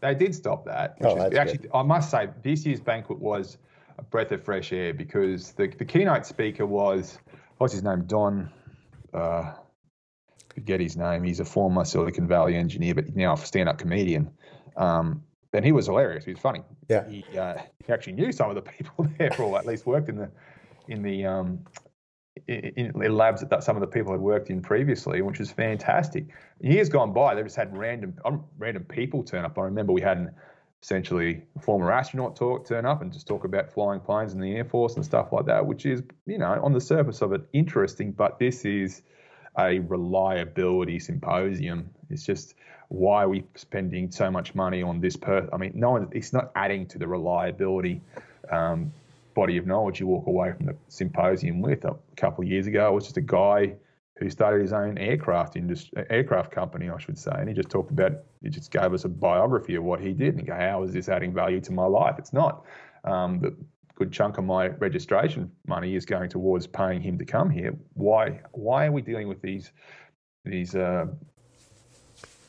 They 0.00 0.14
did 0.14 0.34
stop 0.34 0.64
that. 0.64 0.96
oh, 1.02 1.14
that's 1.14 1.36
actually, 1.36 1.58
good. 1.58 1.70
I 1.74 1.82
must 1.82 2.10
say, 2.10 2.28
this 2.42 2.64
year's 2.64 2.80
banquet 2.80 3.18
was 3.18 3.58
a 3.98 4.02
breath 4.02 4.32
of 4.32 4.42
fresh 4.44 4.72
air 4.72 4.94
because 4.94 5.52
the, 5.52 5.68
the 5.68 5.84
keynote 5.84 6.26
speaker 6.26 6.66
was 6.66 7.18
what's 7.58 7.74
his 7.74 7.82
name, 7.82 8.04
Don. 8.06 8.50
Uh, 9.12 9.52
forget 10.54 10.80
his 10.80 10.96
name. 10.96 11.22
He's 11.24 11.40
a 11.40 11.44
former 11.44 11.84
Silicon 11.84 12.26
Valley 12.26 12.56
engineer, 12.56 12.94
but 12.94 13.14
now 13.14 13.34
a 13.34 13.36
stand-up 13.36 13.78
comedian. 13.78 14.30
Um, 14.76 15.22
and 15.52 15.64
he 15.64 15.72
was 15.72 15.86
hilarious. 15.86 16.24
He 16.24 16.32
was 16.32 16.40
funny. 16.40 16.62
Yeah. 16.88 17.08
He, 17.08 17.24
uh, 17.36 17.58
he 17.84 17.92
actually 17.92 18.14
knew 18.14 18.32
some 18.32 18.50
of 18.50 18.56
the 18.56 18.62
people 18.62 19.08
there, 19.18 19.34
or 19.40 19.58
at 19.58 19.66
least 19.66 19.86
worked 19.86 20.08
in 20.08 20.16
the 20.16 20.30
in 20.88 21.02
the 21.02 21.26
um, 21.26 21.60
in, 22.46 23.02
in 23.02 23.16
labs 23.16 23.42
that 23.42 23.64
some 23.64 23.76
of 23.76 23.80
the 23.80 23.86
people 23.86 24.12
had 24.12 24.20
worked 24.20 24.50
in 24.50 24.62
previously, 24.62 25.22
which 25.22 25.38
was 25.38 25.50
fantastic. 25.50 26.26
Years 26.60 26.88
gone 26.88 27.12
by, 27.12 27.34
they 27.34 27.42
just 27.42 27.56
had 27.56 27.76
random 27.76 28.14
um, 28.24 28.44
random 28.58 28.84
people 28.84 29.22
turn 29.22 29.44
up. 29.44 29.58
I 29.58 29.62
remember 29.62 29.92
we 29.92 30.00
had 30.00 30.18
an 30.18 30.30
essentially 30.82 31.42
former 31.60 31.92
astronaut 31.92 32.36
talk 32.36 32.66
turn 32.66 32.86
up 32.86 33.02
and 33.02 33.12
just 33.12 33.26
talk 33.26 33.44
about 33.44 33.70
flying 33.70 34.00
planes 34.00 34.32
in 34.32 34.40
the 34.40 34.56
air 34.56 34.64
force 34.64 34.96
and 34.96 35.04
stuff 35.04 35.32
like 35.32 35.46
that, 35.46 35.66
which 35.66 35.84
is 35.84 36.02
you 36.26 36.38
know 36.38 36.60
on 36.62 36.72
the 36.72 36.80
surface 36.80 37.22
of 37.22 37.32
it 37.32 37.42
interesting, 37.52 38.12
but 38.12 38.38
this 38.38 38.64
is 38.64 39.02
a 39.58 39.80
reliability 39.80 40.98
symposium. 40.98 41.90
It's 42.10 42.24
just 42.24 42.54
why 42.88 43.24
are 43.24 43.28
we 43.28 43.44
spending 43.54 44.10
so 44.10 44.30
much 44.30 44.54
money 44.54 44.82
on 44.82 45.00
this 45.00 45.16
per 45.16 45.48
I 45.52 45.56
mean, 45.56 45.72
no 45.74 45.90
one 45.90 46.08
it's 46.12 46.32
not 46.32 46.50
adding 46.54 46.86
to 46.88 46.98
the 46.98 47.06
reliability 47.06 48.02
um, 48.50 48.92
body 49.34 49.56
of 49.56 49.66
knowledge 49.66 50.00
you 50.00 50.06
walk 50.06 50.26
away 50.26 50.52
from 50.52 50.66
the 50.66 50.76
symposium 50.88 51.60
with. 51.60 51.84
A 51.84 51.96
couple 52.16 52.44
of 52.44 52.50
years 52.50 52.66
ago, 52.66 52.88
it 52.88 52.94
was 52.94 53.04
just 53.04 53.16
a 53.16 53.22
guy 53.22 53.74
who 54.18 54.28
started 54.28 54.60
his 54.60 54.72
own 54.72 54.98
aircraft 54.98 55.56
industry, 55.56 56.04
aircraft 56.10 56.52
company, 56.52 56.90
I 56.90 56.98
should 56.98 57.18
say, 57.18 57.32
and 57.34 57.48
he 57.48 57.54
just 57.54 57.70
talked 57.70 57.90
about, 57.90 58.12
he 58.42 58.50
just 58.50 58.70
gave 58.70 58.92
us 58.92 59.04
a 59.04 59.08
biography 59.08 59.76
of 59.76 59.84
what 59.84 60.00
he 60.00 60.12
did, 60.12 60.36
and 60.36 60.46
go, 60.46 60.54
how 60.54 60.82
is 60.82 60.92
this 60.92 61.08
adding 61.08 61.32
value 61.32 61.60
to 61.62 61.72
my 61.72 61.86
life? 61.86 62.16
It's 62.18 62.32
not. 62.32 62.64
Um, 63.04 63.40
the 63.40 63.56
good 63.94 64.12
chunk 64.12 64.36
of 64.36 64.44
my 64.44 64.68
registration 64.68 65.50
money 65.66 65.96
is 65.96 66.04
going 66.04 66.28
towards 66.28 66.66
paying 66.66 67.00
him 67.00 67.16
to 67.18 67.24
come 67.24 67.48
here. 67.48 67.74
Why? 67.94 68.40
Why 68.52 68.86
are 68.86 68.92
we 68.92 69.00
dealing 69.00 69.28
with 69.28 69.40
these 69.40 69.72
these 70.44 70.74
uh, 70.74 71.06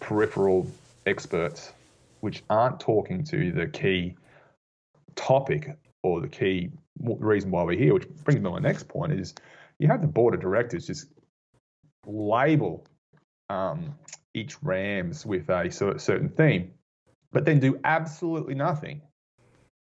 peripheral 0.01 0.67
experts, 1.05 1.71
which 2.19 2.43
aren't 2.49 2.79
talking 2.79 3.23
to 3.23 3.51
the 3.53 3.67
key 3.67 4.15
topic 5.15 5.77
or 6.03 6.19
the 6.19 6.27
key 6.27 6.69
reason 6.99 7.49
why 7.51 7.63
we're 7.63 7.77
here, 7.77 7.93
which 7.93 8.09
brings 8.25 8.39
me 8.39 8.43
to 8.43 8.49
my 8.51 8.59
next 8.59 8.87
point 8.87 9.13
is 9.13 9.33
you 9.79 9.87
have 9.87 10.01
the 10.01 10.07
board 10.07 10.33
of 10.33 10.41
directors 10.41 10.87
just 10.87 11.07
label 12.05 12.85
um, 13.49 13.95
each 14.33 14.61
Rams 14.61 15.25
with 15.25 15.49
a 15.49 15.71
certain 15.71 16.29
theme, 16.29 16.71
but 17.31 17.45
then 17.45 17.59
do 17.59 17.79
absolutely 17.83 18.55
nothing 18.55 19.01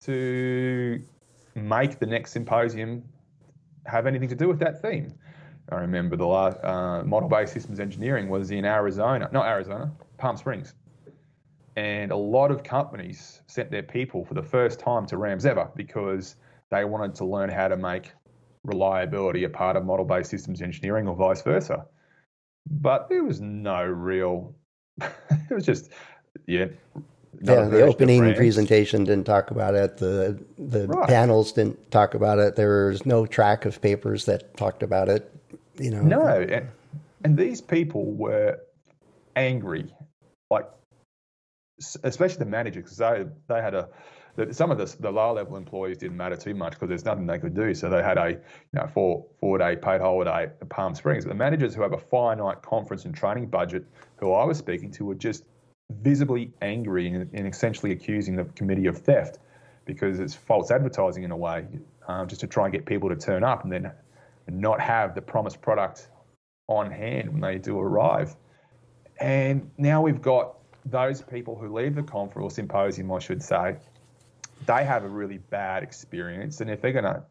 to 0.01 1.01
make 1.55 1.99
the 1.99 2.05
next 2.05 2.31
symposium 2.31 3.03
have 3.85 4.07
anything 4.07 4.29
to 4.29 4.35
do 4.35 4.47
with 4.47 4.59
that 4.59 4.81
theme. 4.81 5.13
I 5.71 5.75
remember 5.75 6.15
the 6.15 6.25
last 6.25 6.57
uh, 6.63 7.03
model-based 7.03 7.53
systems 7.53 7.79
engineering 7.79 8.29
was 8.29 8.51
in 8.51 8.65
Arizona, 8.65 9.29
not 9.31 9.45
Arizona, 9.45 9.91
Palm 10.17 10.35
Springs, 10.35 10.73
and 11.75 12.11
a 12.11 12.15
lot 12.15 12.51
of 12.51 12.63
companies 12.63 13.41
sent 13.47 13.69
their 13.69 13.83
people 13.83 14.25
for 14.25 14.33
the 14.33 14.43
first 14.43 14.79
time 14.79 15.05
to 15.07 15.17
Rams 15.17 15.45
ever 15.45 15.69
because 15.75 16.35
they 16.71 16.85
wanted 16.85 17.15
to 17.15 17.25
learn 17.25 17.49
how 17.49 17.67
to 17.67 17.77
make 17.77 18.11
reliability 18.63 19.43
a 19.43 19.49
part 19.49 19.75
of 19.75 19.85
model-based 19.85 20.29
systems 20.29 20.61
engineering 20.61 21.07
or 21.07 21.15
vice 21.15 21.41
versa. 21.41 21.85
But 22.69 23.07
there 23.09 23.23
was 23.23 23.39
no 23.39 23.83
real. 23.83 24.55
it 25.01 25.53
was 25.53 25.65
just 25.65 25.89
yeah. 26.47 26.65
Yeah, 27.41 27.65
the 27.65 27.83
opening 27.83 28.33
presentation 28.33 29.05
didn't 29.05 29.25
talk 29.25 29.51
about 29.51 29.75
it. 29.75 29.97
The 29.97 30.43
the 30.57 30.87
right. 30.87 31.07
panels 31.07 31.53
didn't 31.53 31.91
talk 31.91 32.13
about 32.13 32.39
it. 32.39 32.55
There 32.55 32.87
was 32.87 33.05
no 33.05 33.25
track 33.25 33.65
of 33.65 33.81
papers 33.81 34.25
that 34.25 34.57
talked 34.57 34.83
about 34.83 35.07
it 35.07 35.31
you 35.79 35.91
know. 35.91 36.01
No, 36.01 36.27
and, 36.27 36.67
and 37.23 37.37
these 37.37 37.61
people 37.61 38.05
were 38.05 38.59
angry, 39.35 39.93
like 40.49 40.67
especially 42.03 42.39
the 42.39 42.45
managers, 42.45 42.83
because 42.83 42.97
they 42.97 43.25
they 43.47 43.61
had 43.61 43.73
a 43.73 43.89
some 44.51 44.71
of 44.71 44.77
the, 44.77 44.85
the 45.01 45.11
lower 45.11 45.33
level 45.33 45.57
employees 45.57 45.97
didn't 45.97 46.15
matter 46.15 46.35
too 46.35 46.53
much 46.53 46.73
because 46.73 46.87
there's 46.87 47.05
nothing 47.05 47.25
they 47.25 47.39
could 47.39 47.53
do. 47.53 47.73
So 47.73 47.89
they 47.89 48.01
had 48.01 48.17
a 48.17 48.31
you 48.31 48.39
know 48.73 48.87
four 48.87 49.25
four 49.39 49.57
day 49.57 49.75
paid 49.75 50.01
holiday 50.01 50.43
at 50.43 50.69
Palm 50.69 50.95
Springs. 50.95 51.25
But 51.25 51.29
the 51.29 51.35
managers 51.35 51.75
who 51.75 51.81
have 51.81 51.93
a 51.93 51.97
finite 51.97 52.61
conference 52.61 53.05
and 53.05 53.15
training 53.15 53.47
budget, 53.47 53.85
who 54.17 54.33
I 54.33 54.45
was 54.45 54.57
speaking 54.57 54.91
to, 54.91 55.05
were 55.05 55.15
just 55.15 55.45
visibly 56.01 56.51
angry 56.61 57.07
and, 57.07 57.29
and 57.33 57.47
essentially 57.47 57.91
accusing 57.91 58.35
the 58.35 58.45
committee 58.45 58.85
of 58.85 58.99
theft 58.99 59.39
because 59.85 60.19
it's 60.19 60.35
false 60.35 60.69
advertising 60.69 61.23
in 61.23 61.31
a 61.31 61.37
way, 61.37 61.65
um, 62.07 62.27
just 62.27 62.41
to 62.41 62.47
try 62.47 62.65
and 62.65 62.73
get 62.73 62.85
people 62.85 63.09
to 63.09 63.15
turn 63.15 63.43
up 63.43 63.63
and 63.63 63.73
then 63.73 63.91
not 64.53 64.79
have 64.81 65.15
the 65.15 65.21
promised 65.21 65.61
product 65.61 66.09
on 66.67 66.91
hand 66.91 67.31
when 67.31 67.41
they 67.41 67.57
do 67.57 67.79
arrive. 67.79 68.35
And 69.19 69.71
now 69.77 70.01
we've 70.01 70.21
got 70.21 70.55
those 70.85 71.21
people 71.21 71.57
who 71.57 71.73
leave 71.73 71.95
the 71.95 72.03
conference 72.03 72.45
or 72.45 72.51
symposium, 72.51 73.11
I 73.11 73.19
should 73.19 73.43
say, 73.43 73.77
they 74.65 74.83
have 74.85 75.03
a 75.03 75.07
really 75.07 75.37
bad 75.37 75.83
experience. 75.83 76.61
And 76.61 76.69
if 76.69 76.81
they're 76.81 76.93
going 76.93 77.05
to, 77.05 77.23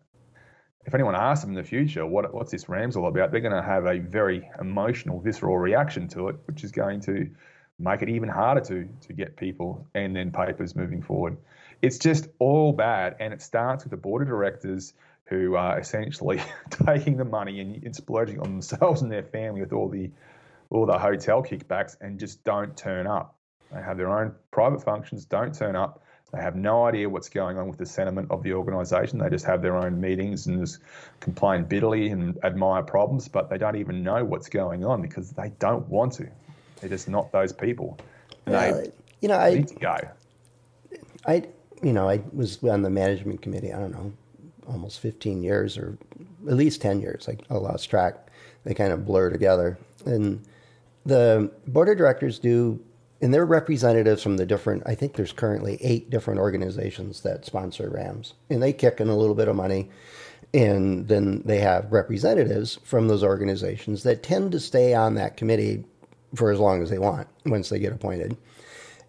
if 0.87 0.95
anyone 0.95 1.15
asks 1.15 1.43
them 1.45 1.51
in 1.51 1.57
the 1.57 1.69
future, 1.69 2.07
what, 2.07 2.33
what's 2.35 2.51
this 2.51 2.69
Rams 2.69 2.97
all 2.97 3.09
about, 3.09 3.31
they're 3.31 3.41
going 3.41 3.55
to 3.55 3.63
have 3.63 3.87
a 3.87 3.99
very 3.99 4.49
emotional, 4.61 5.21
visceral 5.21 5.59
reaction 5.59 6.09
to 6.09 6.29
it, 6.29 6.37
which 6.47 6.65
is 6.65 6.73
going 6.73 7.01
to 7.03 7.29
make 7.79 8.03
it 8.03 8.09
even 8.09 8.29
harder 8.29 8.61
to, 8.61 8.89
to 9.07 9.13
get 9.13 9.37
people 9.37 9.87
and 9.95 10.17
then 10.17 10.31
papers 10.31 10.75
moving 10.75 11.03
forward. 11.03 11.37
It's 11.81 11.99
just 11.99 12.29
all 12.39 12.73
bad. 12.73 13.17
And 13.21 13.33
it 13.33 13.41
starts 13.41 13.85
with 13.85 13.93
the 13.93 13.97
board 13.97 14.23
of 14.23 14.29
directors 14.29 14.95
who 15.29 15.57
are 15.57 15.79
essentially 15.79 16.41
taking 16.87 17.17
the 17.17 17.25
money 17.25 17.61
and, 17.61 17.83
and 17.85 17.95
splurging 17.95 18.41
on 18.41 18.51
themselves 18.51 19.03
and 19.03 19.11
their 19.11 19.23
family 19.23 19.61
with 19.61 19.73
all 19.73 19.89
the 19.89 20.11
all 20.71 20.85
the 20.85 20.99
hotel 20.99 21.43
kickbacks 21.43 21.97
and 22.01 22.19
just 22.19 22.45
don't 22.45 22.77
turn 22.77 23.07
up. 23.07 23.35
They 23.73 23.81
have 23.83 23.97
their 23.97 24.11
own 24.11 24.35
private 24.51 24.83
functions, 24.83 25.25
don't 25.25 25.55
turn 25.55 25.77
up. 25.77 26.03
They 26.33 26.41
have 26.43 26.57
no 26.57 26.85
idea 26.85 27.09
what's 27.09 27.31
going 27.31 27.57
on 27.57 27.69
with 27.69 27.79
the 27.79 27.87
sentiment 27.87 28.31
of 28.31 28.43
the 28.43 28.53
organisation. 28.53 29.19
They 29.19 29.31
just 29.31 29.47
have 29.47 29.63
their 29.63 29.77
own 29.77 29.99
meetings 29.99 30.47
and 30.47 30.61
just 30.61 30.81
complain 31.21 31.65
bitterly 31.65 32.11
and 32.11 32.39
admire 32.45 32.83
problems, 32.83 33.29
but 33.29 33.49
they 33.49 33.57
don't 33.57 33.77
even 33.77 34.03
know 34.03 34.25
what's 34.25 34.51
going 34.51 34.85
on 34.85 35.01
because 35.01 35.31
they 35.31 35.53
don't 35.59 35.89
want 35.89 36.13
to. 36.15 36.29
They're 36.81 36.91
just 36.91 37.09
not 37.09 37.33
those 37.33 37.55
people. 37.55 37.99
And 38.45 38.55
well, 38.55 38.75
they 38.75 38.93
you 39.21 39.29
know, 39.29 39.39
I 39.39 39.55
need 39.55 39.69
to 39.69 39.75
go. 39.75 39.97
I 41.27 41.45
you 41.83 41.93
know, 41.93 42.09
I 42.09 42.23
was 42.33 42.63
on 42.63 42.83
the 42.83 42.91
management 42.91 43.41
committee. 43.41 43.73
I 43.73 43.79
don't 43.79 43.93
know, 43.93 44.13
almost 44.69 45.01
15 45.01 45.43
years 45.43 45.77
or 45.79 45.99
at 46.47 46.55
least 46.55 46.81
10 46.83 47.01
years. 47.01 47.29
I, 47.29 47.37
I 47.53 47.59
lost 47.59 47.89
track. 47.91 48.31
They 48.65 48.75
kind 48.75 48.93
of 48.93 49.07
blur 49.07 49.31
together. 49.31 49.79
And 50.05 50.43
the 51.07 51.51
board 51.67 51.89
of 51.89 51.97
directors 51.97 52.39
do, 52.39 52.81
and 53.21 53.33
they're 53.33 53.47
representatives 53.47 54.23
from 54.23 54.37
the 54.37 54.47
different, 54.47 54.83
I 54.87 54.95
think 54.95 55.15
there's 55.15 55.33
currently 55.33 55.79
eight 55.81 56.11
different 56.11 56.41
organizations 56.41 57.23
that 57.23 57.45
sponsor 57.45 57.89
RAMs. 57.91 58.35
And 58.51 58.63
they 58.63 58.73
kick 58.73 59.01
in 59.01 59.09
a 59.09 59.17
little 59.17 59.35
bit 59.35 59.49
of 59.49 59.57
money. 59.57 59.91
and 60.55 61.09
then 61.09 61.43
they 61.45 61.59
have 61.59 61.93
representatives 61.93 62.79
from 62.83 63.09
those 63.09 63.23
organizations 63.23 64.03
that 64.05 64.23
tend 64.23 64.51
to 64.53 64.59
stay 64.61 64.95
on 64.95 65.15
that 65.15 65.37
committee 65.37 65.85
for 66.35 66.51
as 66.51 66.59
long 66.59 66.83
as 66.83 66.89
they 66.91 66.99
want 66.99 67.29
once 67.45 67.69
they 67.69 67.79
get 67.79 67.93
appointed. 67.93 68.37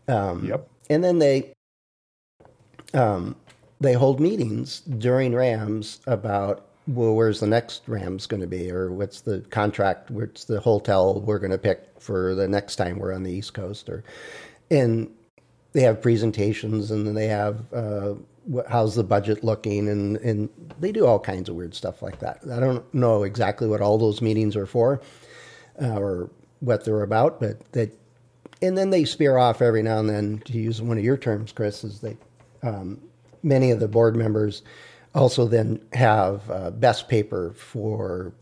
Um, 0.07 0.45
Yep. 0.45 0.67
And 0.89 1.03
then 1.03 1.19
they 1.19 1.53
um, 2.93 3.35
they 3.79 3.93
hold 3.93 4.19
meetings 4.19 4.81
during 4.81 5.33
Rams 5.33 6.01
about 6.07 6.65
well, 6.87 7.13
where's 7.13 7.39
the 7.39 7.47
next 7.47 7.83
Rams 7.87 8.25
going 8.25 8.41
to 8.41 8.47
be, 8.47 8.71
or 8.71 8.91
what's 8.91 9.21
the 9.21 9.41
contract, 9.51 10.09
what's 10.09 10.45
the 10.45 10.59
hotel 10.59 11.21
we're 11.21 11.37
going 11.37 11.51
to 11.51 11.57
pick 11.59 11.87
for 11.99 12.33
the 12.33 12.47
next 12.47 12.77
time 12.77 12.97
we're 12.97 13.13
on 13.13 13.21
the 13.21 13.31
East 13.31 13.53
Coast, 13.53 13.89
or 13.89 14.03
and 14.71 15.09
they 15.73 15.81
have 15.81 16.01
presentations 16.01 16.89
and 16.89 17.15
they 17.15 17.27
have 17.27 17.61
uh, 17.73 18.15
how's 18.67 18.95
the 18.95 19.03
budget 19.03 19.43
looking 19.43 19.87
and, 19.87 20.17
and 20.17 20.49
they 20.79 20.91
do 20.91 21.05
all 21.05 21.19
kinds 21.19 21.49
of 21.49 21.55
weird 21.55 21.75
stuff 21.75 22.01
like 22.01 22.19
that. 22.19 22.39
I 22.51 22.59
don't 22.59 22.91
know 22.93 23.23
exactly 23.23 23.67
what 23.67 23.81
all 23.81 23.97
those 23.97 24.21
meetings 24.21 24.55
are 24.55 24.65
for 24.65 25.01
uh, 25.81 25.99
or 25.99 26.29
what 26.59 26.83
they're 26.85 27.03
about, 27.03 27.39
but 27.39 27.71
that 27.73 27.95
and 28.61 28.77
then 28.77 28.89
they 28.89 29.05
spear 29.05 29.37
off 29.37 29.61
every 29.61 29.83
now 29.83 29.99
and 29.99 30.09
then 30.09 30.39
to 30.45 30.53
use 30.53 30.81
one 30.81 30.97
of 30.97 31.03
your 31.03 31.17
terms, 31.17 31.51
Chris, 31.51 31.83
is 31.83 31.99
they 31.99 32.17
um, 32.63 32.99
many 33.43 33.71
of 33.71 33.79
the 33.79 33.87
board 33.87 34.15
members 34.15 34.63
also 35.15 35.47
then 35.47 35.81
have 35.93 36.49
uh, 36.49 36.71
best 36.71 37.09
paper 37.09 37.53
for 37.55 38.33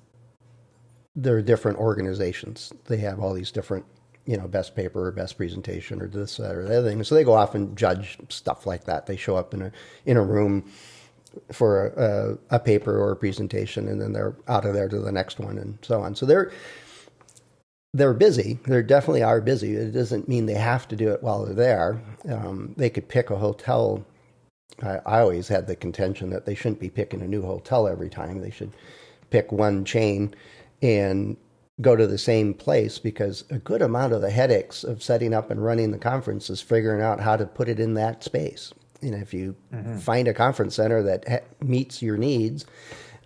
their 1.15 1.41
different 1.41 1.77
organizations. 1.79 2.71
They 2.85 2.97
have 2.97 3.19
all 3.19 3.33
these 3.33 3.51
different 3.51 3.85
you 4.27 4.35
know, 4.35 4.47
best 4.47 4.75
paper 4.75 5.07
or 5.07 5.11
best 5.11 5.37
presentation 5.37 6.01
or 6.01 6.07
this, 6.07 6.37
that, 6.37 6.53
or 6.53 6.67
the 6.67 6.79
other 6.79 6.89
thing. 6.89 7.01
So 7.03 7.15
they 7.15 7.23
go 7.23 7.33
off 7.33 7.55
and 7.55 7.75
judge 7.77 8.17
stuff 8.27 8.67
like 8.67 8.83
that. 8.83 9.05
They 9.05 9.15
show 9.15 9.37
up 9.37 9.53
in 9.53 9.61
a 9.61 9.71
in 10.05 10.17
a 10.17 10.21
room 10.21 10.69
for 11.51 11.87
a, 11.87 12.55
a, 12.55 12.59
paper 12.59 12.97
or 12.99 13.11
a 13.11 13.15
presentation, 13.15 13.87
and 13.87 14.01
then 14.01 14.11
they're 14.11 14.35
out 14.47 14.65
of 14.65 14.73
there 14.73 14.89
to 14.89 14.99
the 14.99 15.11
next 15.11 15.39
one, 15.39 15.57
and 15.57 15.77
so 15.81 16.01
on. 16.01 16.13
So 16.13 16.25
they're 16.25 16.51
they're 17.93 18.13
busy. 18.13 18.59
They 18.67 18.81
definitely 18.83 19.23
are 19.23 19.39
busy. 19.39 19.75
It 19.75 19.91
doesn't 19.91 20.27
mean 20.27 20.45
they 20.45 20.55
have 20.55 20.89
to 20.89 20.97
do 20.97 21.09
it 21.09 21.23
while 21.23 21.45
they're 21.45 21.55
there. 21.55 22.01
Um, 22.29 22.73
they 22.75 22.89
could 22.89 23.07
pick 23.07 23.29
a 23.29 23.37
hotel. 23.37 24.05
I, 24.81 24.99
I 25.05 25.19
always 25.19 25.47
had 25.47 25.67
the 25.67 25.75
contention 25.75 26.29
that 26.31 26.45
they 26.45 26.55
shouldn't 26.55 26.79
be 26.79 26.89
picking 26.89 27.21
a 27.21 27.27
new 27.27 27.41
hotel 27.41 27.87
every 27.87 28.09
time. 28.09 28.39
They 28.39 28.51
should 28.51 28.71
pick 29.29 29.51
one 29.51 29.85
chain 29.85 30.33
and 30.81 31.37
go 31.81 31.95
to 31.95 32.07
the 32.07 32.17
same 32.17 32.53
place 32.53 32.97
because 32.97 33.43
a 33.49 33.59
good 33.59 33.81
amount 33.81 34.13
of 34.13 34.21
the 34.21 34.31
headaches 34.31 34.83
of 34.83 35.03
setting 35.03 35.33
up 35.33 35.51
and 35.51 35.63
running 35.63 35.91
the 35.91 35.97
conference 35.97 36.49
is 36.49 36.61
figuring 36.61 37.01
out 37.01 37.19
how 37.19 37.35
to 37.35 37.45
put 37.45 37.69
it 37.69 37.79
in 37.79 37.93
that 37.95 38.23
space. 38.23 38.73
And 39.01 39.13
if 39.13 39.33
you 39.33 39.55
mm-hmm. 39.71 39.97
find 39.97 40.27
a 40.27 40.33
conference 40.33 40.75
center 40.75 41.03
that 41.03 41.27
ha- 41.27 41.45
meets 41.61 42.01
your 42.01 42.17
needs, 42.17 42.65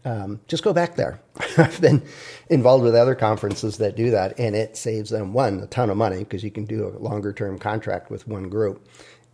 um, 0.03 0.41
just 0.47 0.63
go 0.63 0.73
back 0.73 0.95
there. 0.95 1.21
I've 1.57 1.79
been 1.79 2.03
involved 2.49 2.83
with 2.83 2.95
other 2.95 3.15
conferences 3.15 3.77
that 3.77 3.95
do 3.95 4.11
that, 4.11 4.37
and 4.39 4.55
it 4.55 4.75
saves 4.75 5.11
them 5.11 5.31
one 5.31 5.59
a 5.59 5.67
ton 5.67 5.89
of 5.89 5.97
money 5.97 6.19
because 6.19 6.43
you 6.43 6.51
can 6.51 6.65
do 6.65 6.87
a 6.87 6.99
longer 6.99 7.31
term 7.31 7.57
contract 7.59 8.09
with 8.09 8.27
one 8.27 8.49
group, 8.49 8.85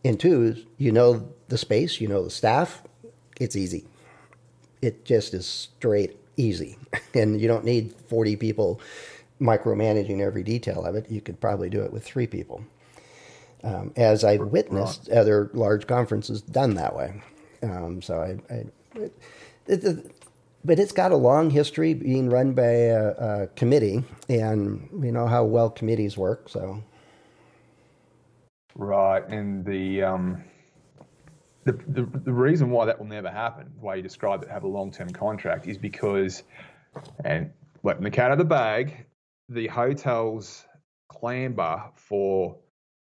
and 0.08 0.20
two, 0.20 0.56
you 0.78 0.92
know 0.92 1.30
the 1.50 1.58
space, 1.58 2.00
you 2.00 2.08
know 2.08 2.24
the 2.24 2.30
staff. 2.30 2.84
It's 3.40 3.56
easy. 3.56 3.86
It 4.82 5.06
just 5.06 5.34
is 5.34 5.46
straight 5.46 6.18
easy. 6.36 6.78
And 7.14 7.42
you 7.42 7.48
don't 7.48 7.66
need 7.66 7.96
40 8.10 8.36
people 8.36 8.80
micromanaging 9.42 10.20
every 10.22 10.44
detail 10.44 10.86
of 10.86 10.94
it. 10.94 11.10
You 11.10 11.20
could 11.20 11.42
probably 11.42 11.68
do 11.68 11.82
it 11.82 11.92
with 11.92 12.04
three 12.04 12.28
people. 12.28 12.64
Um, 13.64 13.92
as 13.96 14.24
I've 14.24 14.42
witnessed 14.42 15.08
right. 15.10 15.18
other 15.18 15.50
large 15.54 15.88
conferences 15.88 16.44
done 16.44 16.76
that 16.76 16.96
way. 16.96 17.24
Um, 17.64 18.04
so 18.04 18.20
I, 18.22 18.54
I 18.54 18.66
it, 19.00 19.14
it, 19.68 20.12
but 20.64 20.80
it's 20.80 20.92
got 20.92 21.12
a 21.12 21.16
long 21.16 21.50
history 21.50 21.94
being 21.94 22.30
run 22.30 22.54
by 22.54 22.64
a, 22.64 23.08
a, 23.10 23.48
committee, 23.56 24.04
and 24.30 24.88
we 24.92 25.12
know 25.12 25.26
how 25.26 25.44
well 25.44 25.70
committees 25.70 26.18
work. 26.18 26.50
So, 26.50 26.84
right, 28.78 29.28
and 29.28 29.66
the 29.66 30.04
um, 30.04 30.44
the, 31.68 31.74
the, 31.74 32.20
the 32.24 32.34
reason 32.34 32.70
why 32.70 32.86
that 32.86 32.98
will 32.98 33.08
never 33.08 33.30
happen, 33.30 33.72
the 33.78 33.86
way 33.86 33.98
you 33.98 34.02
describe 34.02 34.42
it, 34.42 34.50
have 34.50 34.64
a 34.64 34.68
long 34.68 34.92
term 34.92 35.10
contract, 35.10 35.68
is 35.68 35.78
because, 35.78 36.44
and 37.26 37.52
letting 37.84 38.04
the 38.04 38.10
cat 38.10 38.28
out 38.28 38.34
of 38.34 38.38
the 38.38 38.46
bag, 38.46 39.06
the 39.50 39.68
hotels 39.68 40.66
clamber 41.10 41.84
for 41.96 42.58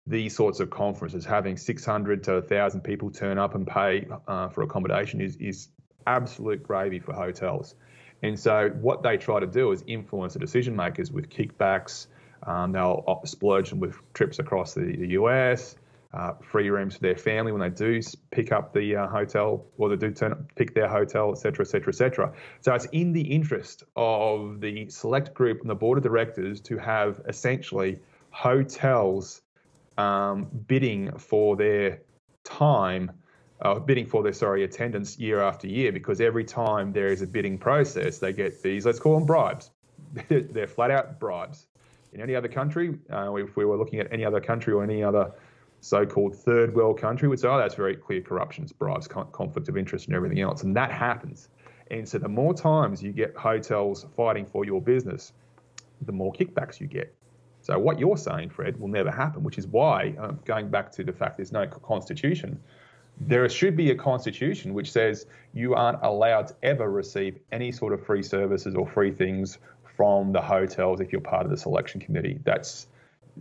these 0.05 0.35
sorts 0.35 0.59
of 0.59 0.69
conferences. 0.69 1.25
Having 1.25 1.57
600 1.57 2.23
to 2.25 2.33
1,000 2.33 2.81
people 2.81 3.09
turn 3.09 3.39
up 3.39 3.55
and 3.55 3.65
pay 3.65 4.05
uh, 4.27 4.49
for 4.49 4.61
accommodation 4.61 5.19
is, 5.19 5.35
is 5.37 5.69
absolute 6.05 6.61
gravy 6.61 6.99
for 6.99 7.13
hotels. 7.13 7.75
And 8.21 8.39
so, 8.39 8.69
what 8.69 9.03
they 9.03 9.17
try 9.17 9.39
to 9.39 9.47
do 9.47 9.71
is 9.71 9.83
influence 9.87 10.33
the 10.33 10.39
decision 10.39 10.75
makers 10.75 11.11
with 11.11 11.29
kickbacks. 11.29 12.07
Um, 12.45 12.71
they'll 12.71 13.21
splurge 13.25 13.69
them 13.69 13.79
with 13.79 13.95
trips 14.13 14.39
across 14.39 14.73
the, 14.73 14.95
the 14.97 15.09
US 15.09 15.75
uh, 16.13 16.33
free 16.41 16.69
rooms 16.69 16.95
for 16.95 17.01
their 17.01 17.15
family 17.15 17.51
when 17.51 17.61
they 17.61 17.69
do 17.69 17.99
pick 18.31 18.51
up 18.51 18.71
the 18.73 18.95
uh, 18.95 19.07
hotel 19.07 19.65
or 19.77 19.89
they 19.89 19.95
do 19.95 20.11
turn 20.11 20.47
pick 20.55 20.75
their 20.75 20.87
hotel, 20.87 21.31
etc., 21.31 21.65
etc., 21.65 21.89
etc. 21.89 22.33
So 22.61 22.73
it's 22.73 22.85
in 22.91 23.13
the 23.13 23.21
interest 23.21 23.83
of 23.95 24.61
the 24.61 24.89
select 24.89 25.33
group 25.33 25.61
and 25.61 25.69
the 25.69 25.75
board 25.75 25.97
of 25.97 26.03
directors 26.03 26.61
to 26.61 26.77
have 26.77 27.21
essentially 27.27 27.99
hotels 28.29 29.41
um, 29.97 30.47
bidding 30.67 31.17
for 31.17 31.55
their 31.55 32.01
time, 32.43 33.11
uh, 33.61 33.79
bidding 33.79 34.05
for 34.05 34.21
their 34.21 34.33
sorry 34.33 34.63
attendance 34.63 35.17
year 35.17 35.41
after 35.41 35.67
year, 35.67 35.91
because 35.91 36.21
every 36.21 36.43
time 36.43 36.93
there 36.93 37.07
is 37.07 37.23
a 37.23 37.27
bidding 37.27 37.57
process, 37.57 38.19
they 38.19 38.33
get 38.33 38.61
these 38.61 38.85
let's 38.85 38.99
call 38.99 39.15
them 39.15 39.25
bribes. 39.25 39.71
They're 40.29 40.67
flat 40.67 40.91
out 40.91 41.19
bribes. 41.19 41.65
In 42.13 42.21
any 42.21 42.35
other 42.35 42.47
country, 42.47 42.97
uh, 43.11 43.33
if 43.35 43.55
we 43.55 43.65
were 43.65 43.77
looking 43.77 43.99
at 43.99 44.11
any 44.11 44.23
other 44.23 44.39
country 44.39 44.73
or 44.73 44.83
any 44.83 45.03
other 45.03 45.31
so-called 45.81 46.33
third 46.33 46.73
world 46.73 46.97
country 46.97 47.27
we'd 47.27 47.39
say, 47.39 47.47
oh, 47.47 47.57
that's 47.57 47.75
very 47.75 47.95
clear 47.95 48.21
corruption, 48.21 48.65
bribes, 48.79 49.07
conflict 49.07 49.67
of 49.67 49.77
interest, 49.77 50.07
and 50.07 50.15
everything 50.15 50.39
else. 50.39 50.63
And 50.63 50.75
that 50.77 50.91
happens. 50.91 51.49
And 51.91 52.07
so 52.07 52.19
the 52.19 52.29
more 52.29 52.53
times 52.53 53.03
you 53.03 53.11
get 53.11 53.35
hotels 53.35 54.05
fighting 54.15 54.45
for 54.45 54.63
your 54.63 54.81
business, 54.81 55.33
the 56.05 56.11
more 56.11 56.31
kickbacks 56.31 56.79
you 56.79 56.87
get. 56.87 57.13
So 57.61 57.77
what 57.79 57.99
you're 57.99 58.17
saying, 58.17 58.49
Fred, 58.49 58.79
will 58.79 58.87
never 58.87 59.11
happen, 59.11 59.43
which 59.43 59.57
is 59.57 59.67
why, 59.67 60.15
um, 60.19 60.39
going 60.45 60.69
back 60.69 60.91
to 60.93 61.03
the 61.03 61.13
fact 61.13 61.37
there's 61.37 61.51
no 61.51 61.65
constitution, 61.67 62.59
there 63.19 63.47
should 63.49 63.75
be 63.75 63.91
a 63.91 63.95
constitution 63.95 64.73
which 64.73 64.91
says 64.91 65.25
you 65.53 65.75
aren't 65.75 65.99
allowed 66.01 66.47
to 66.47 66.55
ever 66.63 66.89
receive 66.89 67.39
any 67.51 67.71
sort 67.71 67.93
of 67.93 68.05
free 68.05 68.23
services 68.23 68.75
or 68.75 68.87
free 68.87 69.11
things 69.11 69.59
from 69.95 70.31
the 70.31 70.41
hotels 70.41 70.99
if 70.99 71.11
you're 71.11 71.21
part 71.21 71.45
of 71.45 71.51
the 71.51 71.57
selection 71.57 72.01
committee. 72.01 72.39
That's 72.43 72.87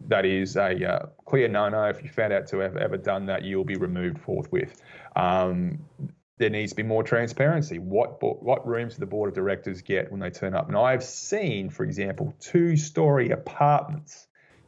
that 0.09 0.25
is 0.25 0.57
a 0.57 0.91
uh, 0.91 1.07
clear 1.27 1.49
no-no. 1.49 1.85
If 1.85 2.03
you 2.03 2.09
found 2.09 2.33
out 2.33 2.47
to 2.49 2.59
have 2.59 2.77
ever 2.77 2.97
done 2.97 3.27
that, 3.27 3.43
you'll 3.43 3.65
be 3.65 3.77
removed 3.77 4.19
forthwith. 4.19 4.81
Um, 5.17 5.85
there 6.39 6.51
needs 6.51 6.73
to 6.73 6.77
be 6.77 6.83
more 6.83 7.03
transparency. 7.03 7.79
What 7.79 8.23
what 8.43 8.67
rooms 8.67 8.95
do 8.95 9.01
the 9.01 9.07
board 9.07 9.29
of 9.29 9.35
directors 9.35 9.83
get 9.83 10.11
when 10.11 10.21
they 10.21 10.31
turn 10.31 10.55
up? 10.55 10.69
And 10.69 10.77
I've 10.77 11.05
seen, 11.05 11.71
for 11.71 11.85
example, 11.85 12.35
two-story 12.41 13.31
apartments 13.31 14.27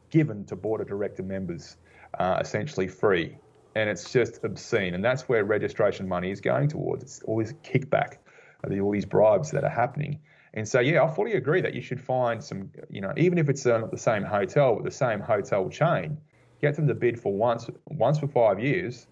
given 0.09 0.45
to 0.45 0.55
board 0.55 0.81
of 0.81 0.87
director 0.87 1.23
members, 1.23 1.75
uh, 2.17 2.37
essentially 2.39 2.87
free, 2.87 3.37
and 3.75 3.89
it's 3.89 4.11
just 4.13 4.43
obscene. 4.43 4.93
And 4.93 5.03
that's 5.03 5.23
where 5.23 5.43
registration 5.43 6.07
money 6.07 6.31
is 6.31 6.39
going 6.39 6.69
towards. 6.69 7.03
It's 7.03 7.21
all 7.23 7.39
this 7.39 7.53
kickback, 7.53 8.17
all 8.63 8.91
these 8.91 9.05
bribes 9.05 9.51
that 9.51 9.63
are 9.63 9.69
happening. 9.69 10.19
And 10.55 10.65
so, 10.65 10.79
yeah, 10.79 11.03
I 11.03 11.13
fully 11.13 11.33
agree 11.33 11.61
that 11.61 11.73
you 11.73 11.81
should 11.81 11.99
find 11.99 12.41
some, 12.41 12.71
you 12.89 13.01
know, 13.01 13.13
even 13.17 13.37
if 13.37 13.49
it's 13.49 13.65
uh, 13.65 13.77
not 13.77 13.91
the 13.91 13.97
same 13.97 14.23
hotel, 14.23 14.75
but 14.75 14.85
the 14.85 14.91
same 14.91 15.19
hotel 15.19 15.69
chain, 15.69 16.17
get 16.61 16.75
them 16.75 16.87
to 16.87 16.93
bid 16.93 17.19
for 17.19 17.33
once, 17.33 17.69
once 17.87 18.19
for 18.19 18.27
five 18.27 18.59
years. 18.59 19.05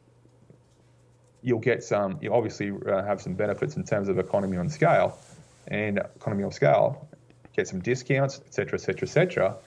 You'll 1.42 1.60
get 1.60 1.84
some, 1.84 2.18
you 2.22 2.34
obviously 2.34 2.72
uh, 2.72 3.04
have 3.04 3.22
some 3.22 3.34
benefits 3.34 3.76
in 3.76 3.84
terms 3.84 4.08
of 4.08 4.18
economy 4.20 4.56
on 4.56 4.70
scale 4.70 5.20
and 5.68 5.98
economy 5.98 6.44
on 6.44 6.52
scale, 6.52 7.10
get 7.54 7.68
some 7.68 7.82
discounts, 7.82 8.42
et 8.46 8.54
cetera, 8.54 8.76
et 8.76 8.82
cetera, 8.82 9.08
et 9.08 9.12
cetera. 9.12 9.58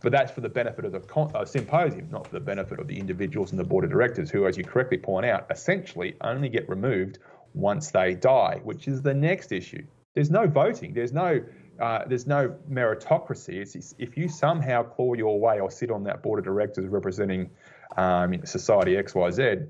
But 0.00 0.12
that's 0.12 0.32
for 0.32 0.40
the 0.40 0.48
benefit 0.48 0.86
of 0.86 0.92
the 0.92 1.00
con- 1.00 1.30
uh, 1.34 1.44
symposium, 1.44 2.08
not 2.10 2.26
for 2.26 2.32
the 2.32 2.40
benefit 2.40 2.78
of 2.78 2.86
the 2.86 2.98
individuals 2.98 3.50
and 3.50 3.60
the 3.60 3.64
board 3.64 3.84
of 3.84 3.90
directors, 3.90 4.30
who, 4.30 4.46
as 4.46 4.56
you 4.56 4.64
correctly 4.64 4.96
point 4.96 5.26
out, 5.26 5.46
essentially 5.50 6.16
only 6.22 6.48
get 6.48 6.66
removed 6.68 7.18
once 7.52 7.90
they 7.90 8.14
die, 8.14 8.60
which 8.62 8.88
is 8.88 9.02
the 9.02 9.14
next 9.14 9.52
issue. 9.52 9.84
There's 10.16 10.30
no 10.30 10.46
voting. 10.46 10.94
There's 10.94 11.12
no 11.12 11.42
uh, 11.78 12.04
there's 12.06 12.26
no 12.26 12.56
meritocracy. 12.70 13.56
It's, 13.60 13.74
it's, 13.74 13.94
if 13.98 14.16
you 14.16 14.28
somehow 14.28 14.82
claw 14.82 15.12
your 15.12 15.38
way 15.38 15.60
or 15.60 15.70
sit 15.70 15.90
on 15.90 16.02
that 16.04 16.22
board 16.22 16.38
of 16.38 16.46
directors 16.46 16.86
representing 16.88 17.50
um, 17.98 18.40
society 18.46 18.94
XYZ, 18.94 19.68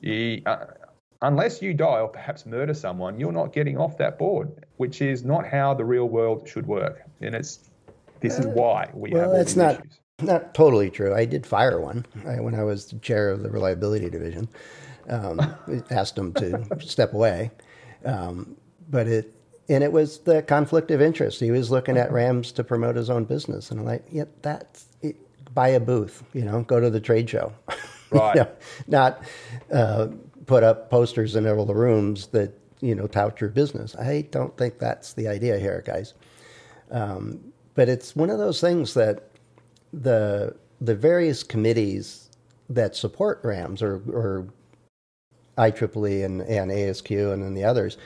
you, 0.00 0.40
uh, 0.46 0.64
unless 1.20 1.60
you 1.60 1.74
die 1.74 2.00
or 2.00 2.08
perhaps 2.08 2.46
murder 2.46 2.72
someone, 2.72 3.20
you're 3.20 3.32
not 3.32 3.52
getting 3.52 3.76
off 3.76 3.98
that 3.98 4.18
board, 4.18 4.64
which 4.78 5.02
is 5.02 5.24
not 5.24 5.46
how 5.46 5.74
the 5.74 5.84
real 5.84 6.08
world 6.08 6.48
should 6.48 6.66
work. 6.66 7.02
And 7.20 7.34
it's 7.34 7.68
this 8.20 8.38
is 8.38 8.46
why 8.46 8.88
we 8.94 9.10
well, 9.10 9.20
have 9.20 9.30
all 9.30 9.36
that's 9.36 9.54
not 9.54 9.80
issues. 9.80 10.00
not 10.22 10.54
totally 10.54 10.88
true. 10.88 11.14
I 11.14 11.26
did 11.26 11.44
fire 11.44 11.80
one 11.80 12.06
I, 12.26 12.40
when 12.40 12.54
I 12.54 12.62
was 12.62 12.86
the 12.86 12.98
chair 13.00 13.28
of 13.28 13.42
the 13.42 13.50
reliability 13.50 14.08
division. 14.08 14.48
Um, 15.10 15.54
asked 15.90 16.16
them 16.16 16.32
to 16.34 16.66
step 16.80 17.12
away. 17.12 17.50
Um, 18.06 18.56
but 18.88 19.06
it 19.06 19.34
and 19.72 19.82
it 19.84 19.92
was 19.92 20.18
the 20.20 20.42
conflict 20.42 20.90
of 20.90 21.00
interest. 21.00 21.40
He 21.40 21.50
was 21.50 21.70
looking 21.70 21.96
at 21.96 22.12
Rams 22.12 22.52
to 22.52 22.64
promote 22.64 22.96
his 22.96 23.10
own 23.10 23.24
business, 23.24 23.70
and 23.70 23.80
I'm 23.80 23.86
like, 23.86 24.04
yeah, 24.10 24.24
that's 24.42 24.86
it. 25.02 25.16
buy 25.54 25.68
a 25.68 25.80
booth, 25.80 26.22
you 26.34 26.42
know, 26.44 26.62
go 26.62 26.80
to 26.80 26.90
the 26.90 27.00
trade 27.00 27.28
show, 27.30 27.52
Right. 28.10 28.34
you 28.36 28.40
know, 28.42 28.50
not 28.86 29.24
uh, 29.72 30.08
put 30.46 30.62
up 30.62 30.90
posters 30.90 31.36
in 31.36 31.46
all 31.48 31.64
the 31.66 31.74
rooms 31.74 32.28
that 32.28 32.52
you 32.80 32.94
know 32.94 33.06
tout 33.06 33.40
your 33.40 33.50
business. 33.50 33.96
I 33.96 34.22
don't 34.30 34.56
think 34.56 34.78
that's 34.78 35.14
the 35.14 35.28
idea 35.28 35.58
here, 35.58 35.82
guys. 35.86 36.14
Um, 36.90 37.40
but 37.74 37.88
it's 37.88 38.14
one 38.14 38.30
of 38.30 38.38
those 38.38 38.60
things 38.60 38.94
that 38.94 39.30
the 39.92 40.54
the 40.80 40.94
various 40.94 41.42
committees 41.42 42.28
that 42.68 42.96
support 42.96 43.40
Rams 43.44 43.82
or, 43.82 44.02
or 44.12 44.46
IEEE 45.58 46.24
and, 46.24 46.42
and 46.42 46.70
ASQ 46.70 47.32
and 47.32 47.42
then 47.42 47.54
the 47.54 47.64
others, 47.64 47.98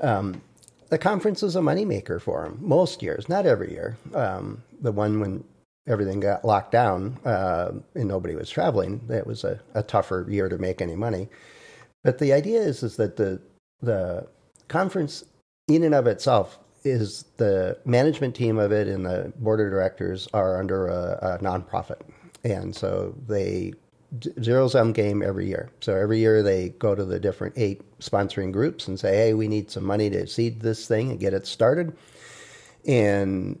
um, 0.00 0.40
the 0.90 0.98
conference 0.98 1.42
is 1.42 1.56
a 1.56 1.60
moneymaker 1.60 2.20
for 2.20 2.42
them 2.42 2.58
most 2.60 3.02
years, 3.02 3.28
not 3.28 3.46
every 3.46 3.70
year. 3.70 3.96
Um, 4.14 4.62
the 4.82 4.92
one 4.92 5.20
when 5.20 5.44
everything 5.88 6.20
got 6.20 6.44
locked 6.44 6.72
down 6.72 7.18
uh, 7.24 7.72
and 7.94 8.08
nobody 8.08 8.34
was 8.34 8.50
traveling, 8.50 9.00
that 9.06 9.26
was 9.26 9.44
a, 9.44 9.60
a 9.74 9.82
tougher 9.82 10.26
year 10.28 10.48
to 10.48 10.58
make 10.58 10.82
any 10.82 10.96
money. 10.96 11.28
But 12.02 12.18
the 12.18 12.32
idea 12.32 12.60
is 12.60 12.82
is 12.82 12.96
that 12.96 13.16
the 13.16 13.40
the 13.80 14.26
conference 14.68 15.24
in 15.68 15.84
and 15.84 15.94
of 15.94 16.06
itself 16.06 16.58
is 16.84 17.24
the 17.36 17.78
management 17.84 18.34
team 18.34 18.58
of 18.58 18.72
it 18.72 18.88
and 18.88 19.06
the 19.06 19.32
board 19.36 19.60
of 19.60 19.70
directors 19.70 20.28
are 20.32 20.58
under 20.58 20.88
a, 20.88 21.18
a 21.22 21.44
nonprofit, 21.44 22.00
and 22.42 22.74
so 22.74 23.14
they 23.28 23.74
zero 24.42 24.68
sum 24.68 24.92
game 24.92 25.22
every 25.22 25.46
year. 25.46 25.70
So 25.80 25.94
every 25.94 26.18
year 26.18 26.42
they 26.42 26.70
go 26.70 26.94
to 26.94 27.04
the 27.04 27.20
different 27.20 27.54
eight 27.56 27.82
sponsoring 28.00 28.52
groups 28.52 28.88
and 28.88 28.98
say, 28.98 29.16
"Hey, 29.16 29.34
we 29.34 29.48
need 29.48 29.70
some 29.70 29.84
money 29.84 30.10
to 30.10 30.26
seed 30.26 30.60
this 30.60 30.86
thing 30.86 31.10
and 31.10 31.20
get 31.20 31.34
it 31.34 31.46
started," 31.46 31.96
and 32.86 33.58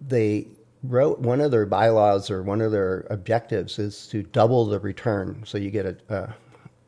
they 0.00 0.48
wrote 0.82 1.18
one 1.20 1.40
of 1.40 1.50
their 1.50 1.66
bylaws 1.66 2.30
or 2.30 2.42
one 2.42 2.60
of 2.60 2.72
their 2.72 3.06
objectives 3.10 3.78
is 3.78 4.06
to 4.08 4.22
double 4.22 4.66
the 4.66 4.78
return. 4.78 5.42
So 5.44 5.58
you 5.58 5.70
get 5.70 5.86
a, 5.86 5.96
a, 6.08 6.34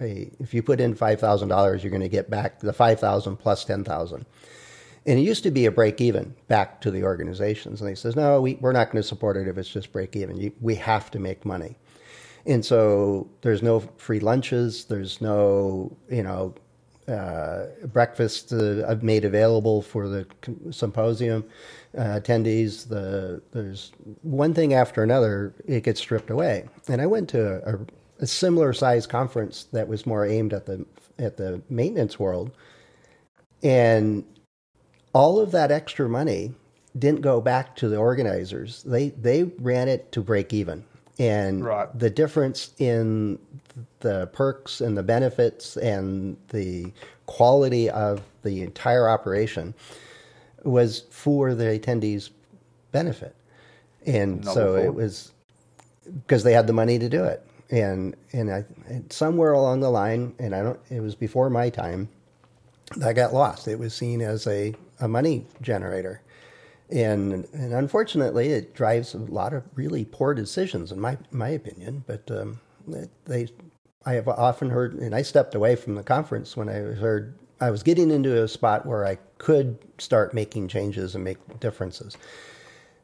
a 0.01 0.31
if 0.39 0.55
you 0.55 0.63
put 0.63 0.81
in 0.81 0.95
five 0.95 1.21
thousand 1.21 1.49
dollars, 1.49 1.83
you're 1.83 1.91
going 1.91 2.03
to 2.03 2.09
get 2.09 2.31
back 2.31 2.61
the 2.61 2.73
five 2.73 3.01
thousand 3.01 3.37
plus 3.37 3.65
ten 3.65 3.85
thousand. 3.85 4.25
And 5.07 5.19
it 5.19 5.23
used 5.23 5.43
to 5.45 5.51
be 5.51 5.65
a 5.65 5.71
break 5.71 6.03
even 6.03 6.35
back 6.49 6.83
to 6.83 6.91
the 6.91 7.03
organizations, 7.03 7.81
and 7.81 7.89
they 7.89 7.95
says, 7.95 8.15
no, 8.15 8.43
we, 8.43 8.55
we're 8.57 8.73
not 8.73 8.91
going 8.91 9.03
to 9.03 9.09
support 9.09 9.39
it 9.39 9.49
if 9.49 9.57
it's 9.57 9.69
just 9.69 9.91
break 9.91 10.15
even. 10.15 10.37
You, 10.37 10.53
we 10.61 10.75
have 10.75 11.11
to 11.13 11.19
make 11.19 11.47
money. 11.47 11.79
And 12.47 12.65
so 12.65 13.29
there's 13.43 13.63
no 13.63 13.81
free 13.97 14.21
lunches. 14.21 14.85
There's 14.85 15.21
no, 15.21 15.97
you 16.09 16.23
know, 16.23 16.55
uh, 17.09 17.67
breakfast 17.87 18.53
uh, 18.53 18.95
made 19.01 19.25
available 19.25 19.81
for 19.81 20.09
the 20.09 20.27
symposium 20.71 21.45
uh, 21.97 22.21
attendees. 22.21 22.87
The 22.89 23.41
there's 23.53 23.93
one 24.23 24.53
thing 24.53 24.75
after 24.75 25.03
another. 25.03 25.55
It 25.67 25.85
gets 25.85 26.01
stripped 26.01 26.31
away. 26.31 26.69
And 26.87 27.01
I 27.01 27.07
went 27.07 27.31
to 27.31 27.67
a, 27.67 27.79
a 28.23 28.27
similar 28.27 28.73
size 28.73 29.07
conference 29.07 29.65
that 29.73 29.89
was 29.89 30.05
more 30.07 30.27
aimed 30.27 30.53
at 30.53 30.67
the 30.67 30.85
at 31.19 31.39
the 31.39 31.63
maintenance 31.71 32.19
world, 32.19 32.51
and 33.63 34.25
all 35.15 35.41
of 35.41 35.51
that 35.53 35.71
extra 35.71 36.09
money 36.09 36.53
didn't 36.99 37.23
go 37.23 37.41
back 37.41 37.75
to 37.77 37.89
the 37.89 37.97
organizers. 37.97 38.83
They 38.83 39.11
they 39.11 39.45
ran 39.45 39.89
it 39.89 40.13
to 40.13 40.21
break 40.21 40.53
even 40.53 40.85
and 41.19 41.65
Right. 41.65 41.89
the 41.99 42.11
difference 42.11 42.73
in 42.79 43.39
the 44.01 44.29
perks 44.33 44.81
and 44.81 44.97
the 44.97 45.03
benefits 45.03 45.77
and 45.77 46.37
the 46.49 46.93
quality 47.27 47.91
of 47.91 48.23
the 48.43 48.63
entire 48.63 49.09
operation 49.09 49.75
was 50.65 51.05
for 51.11 51.55
the 51.55 51.65
attendees' 51.65 52.31
benefit. 52.93 53.35
And 54.07 54.45
Novel 54.45 54.55
so 54.55 54.77
it 54.77 54.95
was 54.95 55.33
because 56.27 56.43
they 56.43 56.53
had 56.53 56.67
the 56.67 56.73
money 56.73 56.99
to 56.99 57.09
do 57.09 57.25
it. 57.25 57.45
And 57.71 58.17
and 58.33 58.51
I 58.51 58.65
somewhere 59.11 59.53
along 59.53 59.81
the 59.81 59.91
line, 59.91 60.35
and 60.39 60.55
I 60.55 60.63
don't, 60.63 60.81
it 60.91 61.01
was 61.01 61.15
before 61.15 61.51
my 61.51 61.69
time, 61.69 62.09
that 62.97 63.15
got 63.15 63.35
lost. 63.35 63.69
It 63.69 63.79
was 63.79 63.93
seen 63.93 64.23
as 64.23 64.47
a, 64.47 64.75
a 65.01 65.09
money 65.09 65.47
generator. 65.61 66.23
And, 66.91 67.47
and 67.53 67.75
unfortunately, 67.75 68.49
it 68.49 68.75
drives 68.75 69.15
a 69.15 69.19
lot 69.19 69.53
of 69.53 69.63
really 69.75 70.05
poor 70.07 70.33
decisions, 70.35 70.91
in 70.91 71.01
my 71.01 71.19
my 71.31 71.51
opinion. 71.51 72.05
But 72.07 72.31
um, 72.31 72.61
they, 73.27 73.49
I 74.07 74.15
have 74.15 74.29
often 74.29 74.71
heard, 74.71 74.95
and 74.95 75.15
I 75.15 75.23
stepped 75.23 75.55
away 75.55 75.77
from 75.77 75.97
the 75.97 76.03
conference 76.03 76.57
when 76.57 76.69
I 76.69 76.75
heard 76.75 77.35
I 77.61 77.71
was 77.71 77.83
getting 77.83 78.11
into 78.11 78.43
a 78.43 78.49
spot 78.49 78.87
where 78.87 79.05
I 79.05 79.19
could 79.37 79.79
start 79.99 80.33
making 80.33 80.69
changes 80.69 81.15
and 81.15 81.25
make 81.25 81.61
differences. 81.61 82.17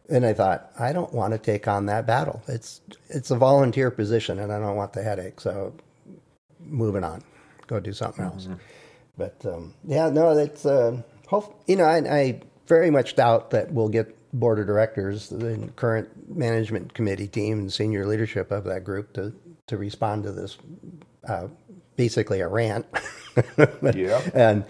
And 0.09 0.25
I 0.25 0.33
thought, 0.33 0.71
I 0.79 0.93
don't 0.93 1.13
want 1.13 1.33
to 1.33 1.39
take 1.39 1.67
on 1.69 1.87
that 1.87 2.07
battle. 2.07 2.43
It's 2.49 2.81
it's 3.11 3.31
a 3.31 3.37
volunteer 3.37 3.91
position, 3.91 4.39
and 4.39 4.53
I 4.53 4.59
don't 4.59 4.77
want 4.77 4.93
the 4.95 5.03
headache. 5.03 5.41
So, 5.41 5.75
moving 6.61 7.05
on, 7.05 7.23
go 7.67 7.81
do 7.81 7.93
something 7.93 8.25
else. 8.25 8.49
But 9.17 9.45
um, 9.47 9.75
yeah, 9.85 10.11
no, 10.11 10.35
that's 10.35 10.67
uh, 10.67 11.03
hope, 11.29 11.63
you 11.67 11.77
know, 11.77 11.85
I, 11.85 11.99
I 11.99 12.41
very 12.67 12.91
much 12.91 13.15
doubt 13.17 13.51
that 13.51 13.73
we'll 13.73 13.89
get 13.89 14.17
board 14.33 14.59
of 14.59 14.67
directors, 14.67 15.29
the 15.29 15.69
current 15.77 16.09
management 16.37 16.95
committee 16.95 17.29
team, 17.29 17.59
and 17.61 17.73
senior 17.73 18.07
leadership 18.07 18.51
of 18.51 18.65
that 18.65 18.85
group 18.85 19.13
to 19.15 19.33
to 19.67 19.77
respond 19.79 20.25
to 20.25 20.33
this. 20.33 20.59
Uh, 21.27 21.49
basically, 21.97 22.41
a 22.41 22.49
rant. 22.49 22.87
But- 23.57 23.97
Yeah. 23.97 24.21
and 24.35 24.65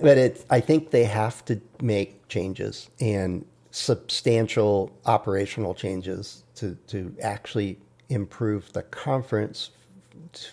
but 0.00 0.16
it, 0.18 0.44
I 0.50 0.60
think 0.60 0.90
they 0.90 1.04
have 1.04 1.44
to 1.46 1.60
make 1.82 2.26
changes 2.28 2.88
and 3.00 3.44
substantial 3.70 4.90
operational 5.06 5.74
changes 5.74 6.44
to 6.56 6.76
to 6.88 7.14
actually 7.22 7.78
improve 8.08 8.72
the 8.72 8.82
conference 8.82 9.70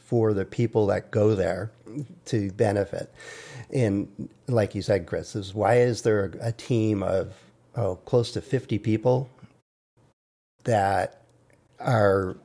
for 0.06 0.34
the 0.34 0.46
people 0.46 0.88
that 0.88 1.12
go 1.12 1.36
there 1.36 1.72
to 2.26 2.52
benefit. 2.52 3.14
And 3.72 4.30
like 4.48 4.74
you 4.74 4.82
said, 4.82 5.06
Chris, 5.06 5.36
is 5.36 5.54
why 5.54 5.78
is 5.78 6.02
there 6.02 6.32
a 6.42 6.52
team 6.52 7.04
of 7.04 7.34
oh 7.76 7.96
close 7.98 8.32
to 8.32 8.42
fifty 8.42 8.80
people 8.80 9.30
that 10.64 11.22
are 11.80 12.38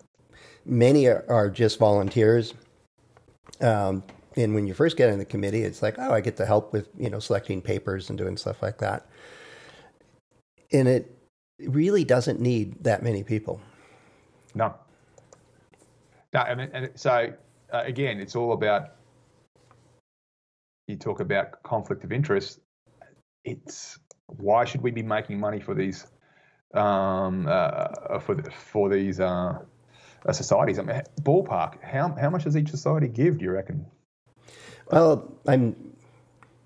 many 0.65 1.07
are, 1.07 1.51
just 1.51 1.79
volunteers. 1.79 2.55
Um, 3.61 4.03
and 4.37 4.55
when 4.55 4.67
you 4.67 4.75
first 4.75 4.97
get 4.97 5.11
in 5.11 5.19
the 5.19 5.25
committee, 5.25 5.63
it's 5.63 5.83
like, 5.83 5.97
oh, 5.99 6.13
I 6.13 6.21
get 6.21 6.37
to 6.39 6.47
help 6.47 6.73
with 6.73 6.89
you 6.99 7.11
know 7.11 7.19
selecting 7.19 7.61
papers 7.63 8.09
and 8.09 8.19
doing 8.19 8.37
stuff 8.37 8.63
like 8.63 8.79
that. 8.79 9.07
And 10.73 10.89
it 10.89 11.11
really 11.61 12.05
doesn't 12.05 12.41
need 12.41 12.83
that 12.83 13.03
many 13.03 13.23
people. 13.23 13.61
No. 14.55 14.75
No, 16.33 16.41
I 16.41 16.55
mean, 16.55 16.91
so 16.97 17.33
uh, 17.73 17.83
again, 17.85 18.19
it's 18.19 18.35
all 18.35 18.53
about. 18.53 18.93
You 20.87 20.97
talk 20.97 21.21
about 21.21 21.63
conflict 21.63 22.05
of 22.05 22.13
interest. 22.13 22.61
It's 23.45 23.99
why 24.27 24.65
should 24.65 24.83
we 24.83 24.91
be 24.91 25.03
making 25.03 25.39
money 25.39 25.61
for 25.61 25.75
these, 25.75 26.07
um, 26.75 27.47
uh, 27.49 28.19
for 28.19 28.43
for 28.51 28.89
these 28.89 29.21
uh, 29.21 29.59
uh, 30.27 30.33
societies? 30.33 30.79
I 30.79 30.83
mean, 30.83 31.03
ballpark. 31.23 31.83
How 31.83 32.15
how 32.21 32.31
much 32.31 32.45
does 32.45 32.57
each 32.57 32.71
society 32.71 33.09
give? 33.09 33.39
Do 33.39 33.45
you 33.45 33.51
reckon? 33.51 33.87
Well, 34.91 35.33
I'm. 35.47 35.75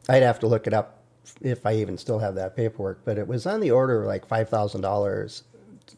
I'd 0.08 0.22
have 0.22 0.38
to 0.40 0.46
look 0.46 0.66
it 0.66 0.74
up 0.74 1.02
if 1.40 1.66
I 1.66 1.74
even 1.74 1.98
still 1.98 2.18
have 2.18 2.34
that 2.36 2.56
paperwork, 2.56 3.04
but 3.04 3.18
it 3.18 3.26
was 3.26 3.46
on 3.46 3.60
the 3.60 3.70
order 3.70 4.02
of 4.02 4.06
like 4.06 4.26
five 4.26 4.48
thousand 4.48 4.80
dollars, 4.80 5.44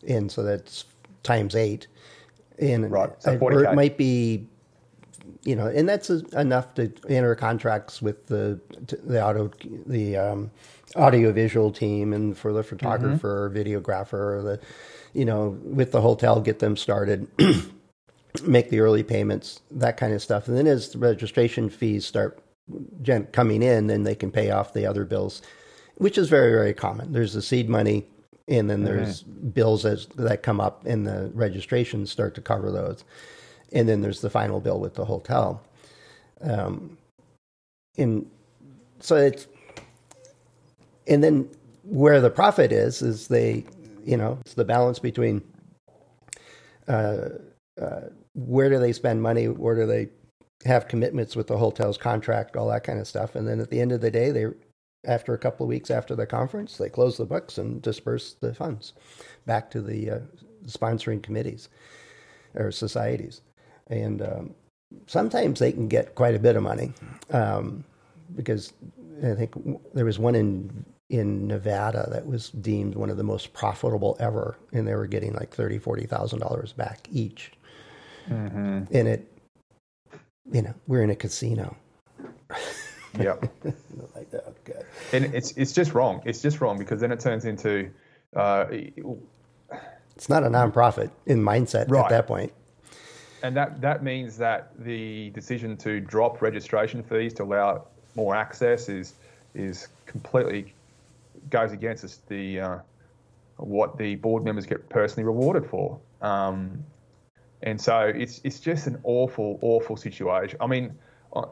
in, 0.02 0.28
so 0.28 0.42
that's 0.42 0.84
times 1.22 1.54
eight, 1.54 1.86
and 2.58 2.90
Right, 2.90 3.10
so 3.18 3.38
40K. 3.38 3.72
it 3.72 3.74
might 3.74 3.96
be, 3.96 4.46
you 5.44 5.56
know, 5.56 5.66
and 5.66 5.88
that's 5.88 6.10
enough 6.10 6.74
to 6.74 6.92
enter 7.08 7.34
contracts 7.34 8.00
with 8.02 8.26
the 8.26 8.60
the 9.04 9.24
auto 9.24 9.50
the 9.86 10.16
um, 10.16 10.50
audiovisual 10.96 11.70
team 11.72 12.12
and 12.12 12.36
for 12.36 12.52
the 12.52 12.62
photographer, 12.62 13.46
or 13.46 13.50
videographer, 13.50 14.38
or 14.38 14.42
the, 14.42 14.60
you 15.12 15.24
know, 15.24 15.58
with 15.62 15.92
the 15.92 16.00
hotel, 16.00 16.40
get 16.40 16.58
them 16.58 16.76
started. 16.76 17.28
make 18.44 18.70
the 18.70 18.80
early 18.80 19.02
payments, 19.02 19.60
that 19.70 19.96
kind 19.96 20.12
of 20.12 20.22
stuff. 20.22 20.46
And 20.46 20.56
then 20.56 20.66
as 20.66 20.90
the 20.90 20.98
registration 20.98 21.68
fees 21.68 22.06
start 22.06 22.40
coming 23.32 23.62
in, 23.62 23.88
then 23.88 24.04
they 24.04 24.14
can 24.14 24.30
pay 24.30 24.50
off 24.50 24.72
the 24.72 24.86
other 24.86 25.04
bills, 25.04 25.42
which 25.96 26.16
is 26.16 26.28
very, 26.28 26.52
very 26.52 26.72
common. 26.72 27.12
There's 27.12 27.32
the 27.32 27.42
seed 27.42 27.68
money, 27.68 28.06
and 28.46 28.70
then 28.70 28.84
there's 28.84 29.22
bills 29.22 29.84
as 29.84 30.06
that 30.16 30.42
come 30.42 30.60
up, 30.60 30.86
and 30.86 31.06
the 31.06 31.30
registrations 31.34 32.10
start 32.10 32.34
to 32.36 32.40
cover 32.40 32.70
those. 32.70 33.04
And 33.72 33.88
then 33.88 34.00
there's 34.00 34.20
the 34.20 34.30
final 34.30 34.60
bill 34.60 34.80
with 34.80 34.94
the 34.94 35.04
hotel. 35.04 35.62
Um, 36.40 36.96
and 37.96 38.28
so 39.00 39.16
it's, 39.16 39.46
and 41.06 41.22
then 41.22 41.48
where 41.84 42.20
the 42.20 42.30
profit 42.30 42.72
is, 42.72 43.02
is 43.02 43.28
they, 43.28 43.64
you 44.04 44.16
know, 44.16 44.38
it's 44.40 44.54
the 44.54 44.64
balance 44.64 44.98
between 44.98 45.42
where 48.34 48.70
do 48.70 48.78
they 48.78 48.92
spend 48.92 49.22
money? 49.22 49.48
Where 49.48 49.74
do 49.74 49.86
they 49.86 50.08
have 50.64 50.88
commitments 50.88 51.36
with 51.36 51.46
the 51.46 51.56
hotel's 51.56 51.96
contract, 51.96 52.56
all 52.56 52.68
that 52.68 52.84
kind 52.84 52.98
of 52.98 53.08
stuff. 53.08 53.34
And 53.34 53.48
then 53.48 53.60
at 53.60 53.70
the 53.70 53.80
end 53.80 53.92
of 53.92 54.00
the 54.00 54.10
day, 54.10 54.30
they, 54.30 54.46
after 55.06 55.32
a 55.32 55.38
couple 55.38 55.64
of 55.64 55.68
weeks 55.68 55.90
after 55.90 56.14
the 56.14 56.26
conference, 56.26 56.76
they 56.76 56.88
close 56.88 57.16
the 57.16 57.24
books 57.24 57.58
and 57.58 57.80
disperse 57.80 58.34
the 58.40 58.54
funds 58.54 58.92
back 59.46 59.70
to 59.70 59.80
the 59.80 60.10
uh, 60.10 60.18
sponsoring 60.66 61.22
committees 61.22 61.68
or 62.54 62.70
societies. 62.70 63.40
And 63.90 64.22
um, 64.22 64.54
sometimes 65.06 65.58
they 65.58 65.72
can 65.72 65.88
get 65.88 66.14
quite 66.14 66.34
a 66.34 66.38
bit 66.38 66.56
of 66.56 66.62
money 66.62 66.92
um, 67.30 67.84
because 68.34 68.72
I 69.22 69.34
think 69.34 69.52
there 69.94 70.04
was 70.04 70.18
one 70.18 70.34
in 70.34 70.84
in 71.10 71.48
Nevada 71.48 72.08
that 72.12 72.24
was 72.24 72.50
deemed 72.50 72.94
one 72.94 73.10
of 73.10 73.16
the 73.16 73.24
most 73.24 73.52
profitable 73.52 74.16
ever, 74.20 74.56
and 74.72 74.86
they 74.86 74.94
were 74.94 75.08
getting 75.08 75.34
like 75.34 75.52
thirty, 75.52 75.78
forty 75.78 76.06
thousand 76.06 76.38
dollars 76.38 76.72
back 76.72 77.08
each. 77.12 77.52
Mm-hmm. 78.28 78.84
And 78.92 79.08
it, 79.08 79.32
you 80.52 80.62
know, 80.62 80.74
we're 80.86 81.02
in 81.02 81.10
a 81.10 81.16
casino. 81.16 81.76
Yep. 83.18 83.52
like 84.14 84.30
that. 84.30 84.54
Okay. 84.68 84.82
And 85.12 85.34
it's 85.34 85.52
it's 85.52 85.72
just 85.72 85.94
wrong. 85.94 86.22
It's 86.24 86.40
just 86.40 86.60
wrong 86.60 86.78
because 86.78 87.00
then 87.00 87.12
it 87.12 87.20
turns 87.20 87.44
into. 87.44 87.90
Uh, 88.34 88.66
it's 90.14 90.28
not 90.28 90.44
a 90.44 90.48
nonprofit 90.48 91.10
in 91.26 91.42
mindset 91.42 91.90
right. 91.90 92.04
at 92.04 92.10
that 92.10 92.26
point. 92.26 92.52
And 93.42 93.56
that 93.56 93.80
that 93.80 94.02
means 94.02 94.36
that 94.38 94.72
the 94.78 95.30
decision 95.30 95.76
to 95.78 96.00
drop 96.00 96.42
registration 96.42 97.02
fees 97.02 97.34
to 97.34 97.44
allow 97.44 97.86
more 98.14 98.34
access 98.34 98.88
is 98.88 99.14
is 99.54 99.88
completely 100.06 100.74
goes 101.48 101.72
against 101.72 102.28
the 102.28 102.60
uh, 102.60 102.78
what 103.56 103.96
the 103.98 104.16
board 104.16 104.44
members 104.44 104.66
get 104.66 104.88
personally 104.88 105.24
rewarded 105.24 105.66
for. 105.66 105.98
Um, 106.20 106.84
and 107.62 107.80
so 107.80 108.00
it's 108.00 108.40
it's 108.44 108.60
just 108.60 108.86
an 108.86 108.98
awful, 109.04 109.58
awful 109.62 109.96
situation. 109.96 110.58
I 110.60 110.66
mean, 110.66 110.98
I, 111.34 111.42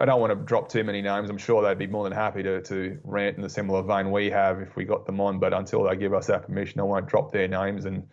I, 0.00 0.04
don't 0.04 0.20
want 0.20 0.32
to 0.32 0.44
drop 0.44 0.68
too 0.68 0.84
many 0.84 1.00
names. 1.00 1.30
I'm 1.30 1.38
sure 1.38 1.62
they'd 1.62 1.78
be 1.78 1.86
more 1.86 2.04
than 2.04 2.12
happy 2.12 2.42
to, 2.42 2.60
to 2.62 2.98
rant 3.04 3.36
in 3.36 3.42
the 3.42 3.48
similar 3.48 3.82
vein 3.82 4.10
we 4.10 4.30
have 4.30 4.60
if 4.60 4.76
we 4.76 4.84
got 4.84 5.06
them 5.06 5.20
on. 5.20 5.38
But 5.38 5.52
until 5.52 5.84
they 5.84 5.96
give 5.96 6.12
us 6.12 6.26
that 6.26 6.46
permission, 6.46 6.80
I 6.80 6.82
won't 6.82 7.06
drop 7.06 7.32
their 7.32 7.48
names. 7.48 7.84
And 7.84 8.06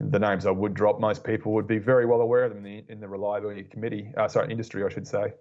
the 0.00 0.18
names 0.18 0.46
I 0.46 0.50
would 0.50 0.74
drop, 0.74 0.98
most 0.98 1.24
people 1.24 1.52
would 1.52 1.66
be 1.66 1.78
very 1.78 2.06
well 2.06 2.22
aware 2.22 2.44
of 2.44 2.54
them 2.54 2.64
in 2.64 2.84
the, 2.86 2.92
in 2.92 3.00
the 3.00 3.08
reliability 3.08 3.64
committee, 3.64 4.12
uh, 4.16 4.28
sorry, 4.28 4.50
industry, 4.50 4.82
I 4.84 4.88
should 4.88 5.06
say. 5.06 5.34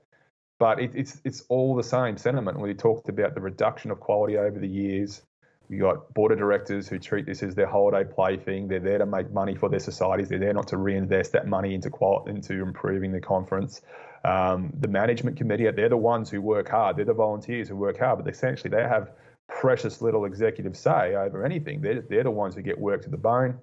But 0.60 0.82
it, 0.82 0.92
it's 0.94 1.22
it's 1.24 1.44
all 1.48 1.76
the 1.76 1.84
same 1.84 2.18
sentiment. 2.18 2.60
We 2.60 2.74
talked 2.74 3.08
about 3.08 3.34
the 3.34 3.40
reduction 3.42 3.92
of 3.92 4.02
quality 4.02 4.38
over 4.38 4.60
the 4.60 4.68
years. 4.68 5.22
We 5.70 5.78
got 5.78 6.14
board 6.14 6.34
of 6.34 6.38
directors 6.38 6.90
who 6.90 7.00
treat 7.00 7.26
this 7.26 7.42
as 7.44 7.56
their 7.56 7.68
holiday 7.68 8.04
plaything. 8.04 8.68
They're 8.68 8.82
there 8.82 8.98
to 8.98 9.06
make 9.06 9.32
money 9.32 9.56
for 9.56 9.70
their 9.70 9.80
societies. 9.80 10.28
They're 10.28 10.40
there 10.40 10.54
not 10.54 10.68
to 10.70 10.78
reinvest 10.78 11.32
that 11.32 11.48
money 11.48 11.74
into 11.76 11.90
qual- 11.90 12.26
into 12.28 12.62
improving 12.62 13.14
the 13.14 13.22
conference. 13.22 13.82
Um, 14.26 14.74
the 14.78 14.90
management 14.90 15.38
committee, 15.38 15.70
they're 15.72 15.88
the 15.88 15.96
ones 15.96 16.30
who 16.30 16.42
work 16.42 16.68
hard. 16.68 16.98
They're 16.98 17.06
the 17.06 17.14
volunteers 17.14 17.70
who 17.70 17.78
work 17.78 17.98
hard, 17.98 18.22
but 18.22 18.34
essentially 18.34 18.70
they 18.70 18.84
have 18.84 19.12
precious 19.48 20.02
little 20.02 20.26
executive 20.26 20.76
say 20.76 21.16
over 21.16 21.46
anything. 21.46 21.80
They're, 21.80 22.02
they're 22.02 22.24
the 22.24 22.32
ones 22.32 22.56
who 22.56 22.62
get 22.62 22.78
work 22.78 23.04
to 23.04 23.10
the 23.10 23.18
bone. 23.18 23.60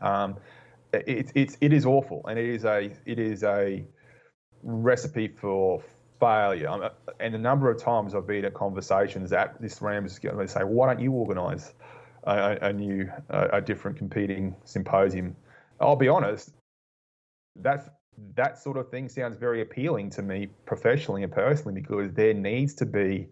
Um, 0.00 0.36
it, 0.92 1.32
it, 1.34 1.56
it 1.60 1.72
is 1.72 1.84
awful, 1.84 2.24
and 2.26 2.38
it 2.38 2.48
is 2.48 2.64
a 2.64 2.90
it 3.04 3.18
is 3.18 3.42
a 3.42 3.84
recipe 4.62 5.28
for 5.28 5.82
failure. 6.18 6.68
Um, 6.68 6.88
and 7.20 7.34
a 7.34 7.38
number 7.38 7.70
of 7.70 7.80
times 7.80 8.14
I've 8.14 8.26
been 8.26 8.44
at 8.44 8.54
conversations 8.54 9.32
at 9.32 9.60
this 9.60 9.82
Rams 9.82 10.18
going 10.18 10.38
to 10.38 10.48
say, 10.48 10.60
why 10.60 10.86
don't 10.86 11.00
you 11.00 11.12
organise 11.12 11.74
a, 12.24 12.58
a, 12.62 12.72
new, 12.72 13.10
a, 13.28 13.58
a, 13.58 13.60
different 13.60 13.96
competing 13.96 14.56
symposium? 14.64 15.36
I'll 15.80 15.96
be 15.96 16.08
honest, 16.08 16.52
that 17.56 17.96
that 18.34 18.58
sort 18.58 18.78
of 18.78 18.90
thing 18.90 19.08
sounds 19.08 19.36
very 19.36 19.60
appealing 19.60 20.08
to 20.10 20.22
me 20.22 20.48
professionally 20.64 21.22
and 21.22 21.30
personally 21.30 21.78
because 21.78 22.12
there 22.14 22.32
needs 22.32 22.74
to 22.74 22.86
be 22.86 23.28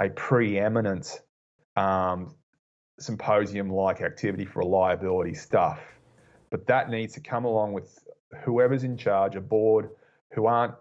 a 0.00 0.08
preeminent 0.10 1.20
um, 1.76 2.34
symposium-like 3.00 4.00
activity 4.00 4.44
for 4.44 4.60
reliability 4.60 5.34
stuff, 5.34 5.80
but 6.50 6.66
that 6.66 6.90
needs 6.90 7.14
to 7.14 7.20
come 7.20 7.44
along 7.44 7.72
with 7.72 7.98
whoever's 8.44 8.84
in 8.84 8.96
charge, 8.96 9.36
a 9.36 9.40
board 9.40 9.90
who 10.32 10.46
aren't 10.46 10.74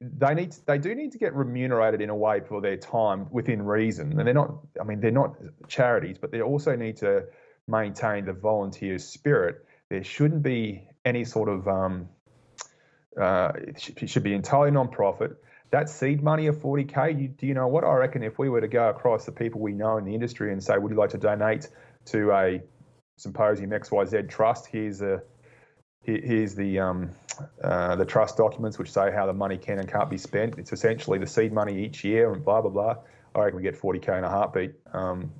they 0.00 0.32
need 0.34 0.52
to, 0.52 0.66
they 0.66 0.78
do 0.78 0.94
need 0.94 1.10
to 1.12 1.18
get 1.18 1.34
remunerated 1.34 2.00
in 2.00 2.08
a 2.08 2.14
way 2.14 2.40
for 2.40 2.60
their 2.60 2.76
time 2.76 3.26
within 3.30 3.62
reason. 3.62 4.16
And 4.18 4.26
they're 4.26 4.34
not 4.34 4.58
I 4.80 4.84
mean 4.84 5.00
they're 5.00 5.10
not 5.10 5.34
charities, 5.68 6.18
but 6.18 6.30
they 6.30 6.40
also 6.40 6.76
need 6.76 6.96
to 6.98 7.24
maintain 7.66 8.24
the 8.24 8.32
volunteer 8.32 8.98
spirit. 8.98 9.64
There 9.90 10.04
shouldn't 10.04 10.42
be 10.42 10.88
any 11.04 11.24
sort 11.24 11.48
of 11.48 11.66
um, 11.66 12.08
uh, 13.20 13.52
it 13.56 14.08
should 14.08 14.22
be 14.22 14.34
entirely 14.34 14.70
non-profit. 14.70 15.36
That 15.70 15.90
seed 15.90 16.22
money 16.22 16.46
of 16.46 16.56
40k, 16.56 17.20
you, 17.20 17.28
do 17.28 17.46
you 17.46 17.52
know 17.52 17.66
what 17.66 17.84
I 17.84 17.92
reckon? 17.94 18.22
If 18.22 18.38
we 18.38 18.48
were 18.48 18.60
to 18.60 18.68
go 18.68 18.88
across 18.88 19.26
the 19.26 19.32
people 19.32 19.60
we 19.60 19.72
know 19.72 19.98
in 19.98 20.04
the 20.04 20.14
industry 20.14 20.52
and 20.52 20.62
say, 20.62 20.78
"Would 20.78 20.92
you 20.92 20.96
like 20.96 21.10
to 21.10 21.18
donate 21.18 21.68
to 22.06 22.32
a 22.32 22.62
symposium 23.18 23.70
XYZ 23.70 24.28
trust?" 24.28 24.66
Here's 24.66 25.02
a 25.02 25.22
here's 26.02 26.54
the 26.54 26.78
um, 26.78 27.10
uh, 27.62 27.96
the 27.96 28.04
trust 28.04 28.36
documents 28.36 28.78
which 28.78 28.90
say 28.90 29.10
how 29.12 29.26
the 29.26 29.32
money 29.32 29.58
can 29.58 29.78
and 29.78 29.90
can't 29.90 30.10
be 30.10 30.18
spent. 30.18 30.58
It's 30.58 30.72
essentially 30.72 31.18
the 31.18 31.26
seed 31.26 31.52
money 31.52 31.84
each 31.84 32.04
year 32.04 32.32
and 32.32 32.44
blah 32.44 32.62
blah 32.62 32.70
blah. 32.70 32.96
I 33.34 33.40
reckon 33.40 33.56
we 33.56 33.62
get 33.62 33.80
40k 33.80 34.18
in 34.18 34.24
a 34.24 34.28
heartbeat. 34.28 34.74
Um, 34.92 35.32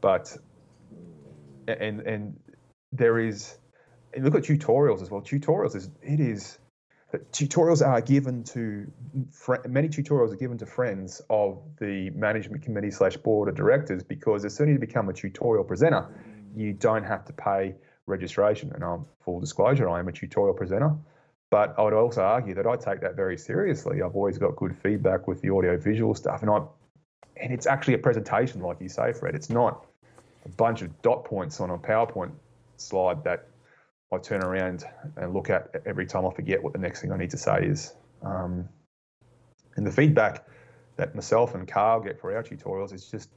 but 0.00 0.36
and 1.66 2.00
and 2.00 2.40
there 2.92 3.18
is 3.18 3.56
and 4.14 4.24
look 4.24 4.34
at 4.34 4.42
tutorials 4.42 5.02
as 5.02 5.10
well. 5.10 5.22
Tutorials 5.22 5.74
is 5.74 5.90
it 6.02 6.20
is 6.20 6.58
tutorials 7.32 7.86
are 7.86 8.00
given 8.00 8.44
to 8.44 8.90
many 9.68 9.88
tutorials 9.88 10.32
are 10.32 10.36
given 10.36 10.58
to 10.58 10.66
friends 10.66 11.22
of 11.30 11.62
the 11.78 12.10
management 12.10 12.62
committee 12.62 12.90
slash 12.90 13.16
board 13.16 13.48
of 13.48 13.54
directors 13.54 14.02
because 14.02 14.44
as 14.44 14.54
soon 14.54 14.68
as 14.68 14.74
you 14.74 14.78
become 14.78 15.08
a 15.08 15.12
tutorial 15.12 15.64
presenter, 15.64 16.08
you 16.56 16.72
don't 16.72 17.04
have 17.04 17.24
to 17.26 17.32
pay 17.32 17.74
registration. 18.06 18.72
And 18.74 18.82
I'm 18.82 19.04
full 19.20 19.40
disclosure, 19.40 19.88
I 19.88 20.00
am 20.00 20.08
a 20.08 20.12
tutorial 20.12 20.54
presenter. 20.54 20.96
But 21.50 21.76
I 21.78 21.82
would 21.82 21.92
also 21.92 22.22
argue 22.22 22.54
that 22.54 22.66
I 22.66 22.74
take 22.74 23.00
that 23.02 23.14
very 23.14 23.38
seriously. 23.38 24.02
I've 24.02 24.16
always 24.16 24.36
got 24.36 24.56
good 24.56 24.76
feedback 24.82 25.28
with 25.28 25.40
the 25.42 25.50
audio 25.50 25.76
visual 25.76 26.14
stuff, 26.14 26.42
and 26.42 26.50
I 26.50 26.62
and 27.36 27.52
it's 27.52 27.66
actually 27.66 27.94
a 27.94 27.98
presentation, 27.98 28.62
like 28.62 28.80
you 28.80 28.88
say, 28.88 29.12
Fred. 29.12 29.34
It's 29.34 29.50
not 29.50 29.86
a 30.44 30.48
bunch 30.48 30.82
of 30.82 31.02
dot 31.02 31.24
points 31.24 31.60
on 31.60 31.70
a 31.70 31.78
PowerPoint 31.78 32.32
slide 32.78 33.24
that 33.24 33.48
I 34.12 34.18
turn 34.18 34.42
around 34.42 34.84
and 35.16 35.34
look 35.34 35.50
at 35.50 35.82
every 35.84 36.06
time 36.06 36.26
I 36.26 36.30
forget 36.30 36.62
what 36.62 36.72
the 36.72 36.78
next 36.78 37.00
thing 37.00 37.12
I 37.12 37.16
need 37.16 37.30
to 37.30 37.38
say 37.38 37.66
is. 37.66 37.92
Um, 38.22 38.68
and 39.76 39.86
the 39.86 39.92
feedback 39.92 40.46
that 40.96 41.14
myself 41.14 41.54
and 41.54 41.68
Carl 41.68 42.00
get 42.00 42.20
for 42.20 42.34
our 42.34 42.42
tutorials 42.42 42.92
is 42.92 43.10
just 43.10 43.28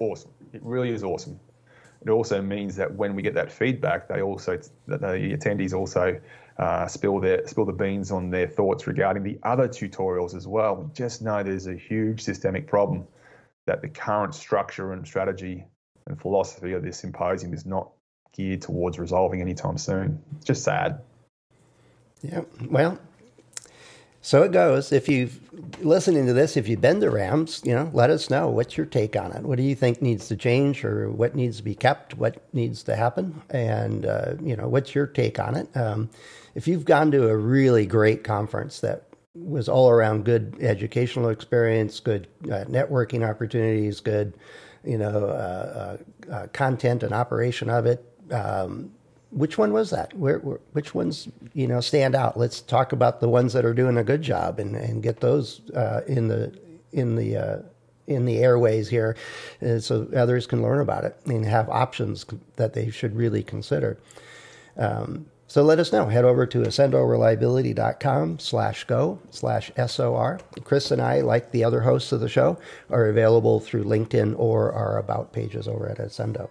awesome. 0.00 0.32
It 0.52 0.62
really 0.62 0.90
is 0.90 1.04
awesome. 1.04 1.38
It 2.02 2.10
also 2.10 2.42
means 2.42 2.76
that 2.76 2.94
when 2.94 3.14
we 3.14 3.22
get 3.22 3.34
that 3.34 3.50
feedback, 3.50 4.08
they 4.08 4.22
also 4.22 4.58
the 4.86 4.98
attendees 4.98 5.72
also 5.72 6.20
uh, 6.58 6.86
spill 6.86 7.20
their 7.20 7.46
spill 7.46 7.64
the 7.64 7.72
beans 7.72 8.10
on 8.10 8.30
their 8.30 8.46
thoughts 8.46 8.86
regarding 8.86 9.22
the 9.22 9.38
other 9.42 9.68
tutorials 9.68 10.34
as 10.34 10.46
well. 10.46 10.76
We 10.76 10.92
just 10.94 11.22
know 11.22 11.42
there's 11.42 11.66
a 11.66 11.74
huge 11.74 12.22
systemic 12.22 12.66
problem 12.66 13.06
that 13.66 13.82
the 13.82 13.88
current 13.88 14.34
structure 14.34 14.92
and 14.92 15.06
strategy 15.06 15.64
and 16.06 16.20
philosophy 16.20 16.72
of 16.72 16.82
this 16.82 16.98
symposium 16.98 17.52
is 17.52 17.66
not 17.66 17.90
geared 18.32 18.62
towards 18.62 18.98
resolving 18.98 19.40
anytime 19.40 19.78
soon. 19.78 20.22
It's 20.36 20.44
just 20.44 20.62
sad. 20.62 21.00
Yeah. 22.22 22.42
Well, 22.70 22.98
so 24.26 24.42
it 24.42 24.50
goes. 24.50 24.90
If 24.90 25.08
you've 25.08 25.38
listening 25.84 26.26
to 26.26 26.32
this, 26.32 26.56
if 26.56 26.66
you've 26.66 26.80
been 26.80 27.00
to 27.00 27.10
Rams, 27.10 27.62
you 27.64 27.72
know, 27.72 27.88
let 27.92 28.10
us 28.10 28.28
know. 28.28 28.48
What's 28.48 28.76
your 28.76 28.84
take 28.84 29.14
on 29.14 29.30
it? 29.30 29.44
What 29.44 29.56
do 29.56 29.62
you 29.62 29.76
think 29.76 30.02
needs 30.02 30.26
to 30.26 30.36
change, 30.36 30.84
or 30.84 31.08
what 31.12 31.36
needs 31.36 31.58
to 31.58 31.62
be 31.62 31.76
kept? 31.76 32.18
What 32.18 32.42
needs 32.52 32.82
to 32.82 32.96
happen? 32.96 33.40
And 33.50 34.04
uh, 34.04 34.34
you 34.42 34.56
know, 34.56 34.66
what's 34.66 34.96
your 34.96 35.06
take 35.06 35.38
on 35.38 35.54
it? 35.54 35.68
Um, 35.76 36.10
if 36.56 36.66
you've 36.66 36.84
gone 36.84 37.12
to 37.12 37.28
a 37.28 37.36
really 37.36 37.86
great 37.86 38.24
conference 38.24 38.80
that 38.80 39.04
was 39.36 39.68
all 39.68 39.90
around 39.90 40.24
good 40.24 40.56
educational 40.58 41.28
experience, 41.28 42.00
good 42.00 42.26
uh, 42.46 42.64
networking 42.64 43.24
opportunities, 43.24 44.00
good, 44.00 44.34
you 44.82 44.98
know, 44.98 45.26
uh, 45.26 45.96
uh, 46.28 46.32
uh 46.32 46.46
content 46.48 47.04
and 47.04 47.12
operation 47.12 47.70
of 47.70 47.86
it. 47.86 48.04
Um, 48.32 48.90
which 49.36 49.58
one 49.58 49.72
was 49.72 49.90
that? 49.90 50.14
Where, 50.14 50.38
where, 50.38 50.60
which 50.72 50.94
ones 50.94 51.28
you 51.52 51.66
know 51.66 51.80
stand 51.80 52.14
out? 52.14 52.38
Let's 52.38 52.60
talk 52.60 52.92
about 52.92 53.20
the 53.20 53.28
ones 53.28 53.52
that 53.52 53.66
are 53.66 53.74
doing 53.74 53.98
a 53.98 54.04
good 54.04 54.22
job 54.22 54.58
and, 54.58 54.74
and 54.74 55.02
get 55.02 55.20
those 55.20 55.60
uh, 55.70 56.00
in 56.06 56.28
the 56.28 56.58
in 56.92 57.16
the 57.16 57.36
uh, 57.36 57.58
in 58.06 58.24
the 58.24 58.38
airways 58.38 58.88
here, 58.88 59.14
uh, 59.60 59.78
so 59.78 60.08
others 60.16 60.46
can 60.46 60.62
learn 60.62 60.80
about 60.80 61.04
it 61.04 61.20
and 61.26 61.44
have 61.44 61.68
options 61.68 62.24
that 62.56 62.72
they 62.72 62.90
should 62.90 63.14
really 63.14 63.42
consider. 63.42 63.98
Um, 64.78 65.26
so 65.48 65.62
let 65.62 65.78
us 65.78 65.92
know. 65.92 66.06
Head 66.06 66.24
over 66.24 66.46
to 66.46 66.58
accendoreliability.com 66.60 68.38
slash 68.38 68.84
go 68.84 69.20
slash 69.30 69.70
SOR. 69.86 70.40
Chris 70.64 70.90
and 70.90 71.00
I, 71.00 71.20
like 71.20 71.52
the 71.52 71.62
other 71.62 71.82
hosts 71.82 72.10
of 72.10 72.20
the 72.20 72.28
show, 72.28 72.58
are 72.90 73.06
available 73.06 73.60
through 73.60 73.84
LinkedIn 73.84 74.34
or 74.38 74.72
our 74.72 74.98
About 74.98 75.32
pages 75.32 75.68
over 75.68 75.88
at 75.88 75.98
Accendo. 75.98 76.48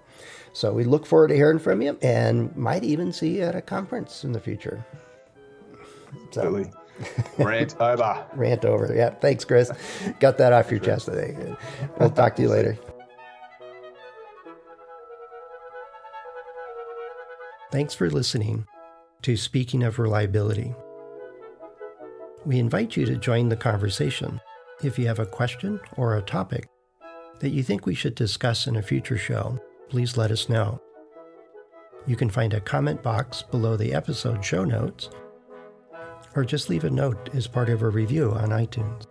So 0.56 0.72
we 0.72 0.86
look 0.86 1.06
forward 1.06 1.28
to 1.28 1.36
hearing 1.36 1.60
from 1.60 1.82
you 1.82 2.00
and 2.02 2.56
might 2.56 2.86
even 2.86 3.12
see 3.12 3.40
you 3.40 3.44
at 3.44 3.58
a 3.58 3.62
conference 3.62 4.24
in 4.24 4.32
the 4.32 4.40
future. 4.40 4.86
So, 6.32 6.44
Absolutely. 6.44 6.72
Rant 7.38 7.76
over. 7.82 8.26
Rant 8.36 8.64
over. 8.64 8.96
Yeah. 8.96 9.10
Thanks, 9.10 9.44
Chris. 9.44 9.70
Got 10.22 10.38
that 10.38 10.54
off 10.54 10.72
your 10.72 10.80
chest, 10.80 11.08
think. 11.08 11.38
We'll 12.00 12.10
talk 12.10 12.38
to 12.38 12.42
you 12.42 12.48
later. 12.48 12.78
Thanks 17.70 17.94
for 17.94 18.10
listening 18.10 18.66
to 19.24 19.36
Speaking 19.36 19.84
of 19.84 20.00
Reliability. 20.00 20.74
We 22.46 22.60
invite 22.60 22.96
you 22.96 23.06
to 23.08 23.18
join 23.18 23.50
the 23.50 23.58
conversation. 23.58 24.40
If 24.82 24.98
you 24.98 25.06
have 25.08 25.20
a 25.20 25.26
question 25.26 25.82
or 25.98 26.16
a 26.16 26.22
topic 26.22 26.70
that 27.40 27.50
you 27.50 27.62
think 27.62 27.86
we 27.86 27.94
should 27.94 28.16
discuss 28.16 28.68
in 28.68 28.78
a 28.78 28.82
future 28.82 29.18
show, 29.18 29.60
please 29.90 30.18
let 30.18 30.32
us 30.32 30.50
know. 30.50 30.82
You 32.08 32.16
can 32.16 32.30
find 32.30 32.54
a 32.54 32.62
comment 32.62 33.02
box 33.02 33.42
below 33.42 33.78
the 33.78 33.94
episode 33.94 34.44
show 34.44 34.64
notes 34.64 35.10
or 36.36 36.44
just 36.44 36.70
leave 36.70 36.84
a 36.84 36.90
note 36.90 37.30
as 37.34 37.48
part 37.48 37.70
of 37.70 37.82
a 37.82 37.90
review 37.90 38.32
on 38.32 38.50
iTunes. 38.50 39.06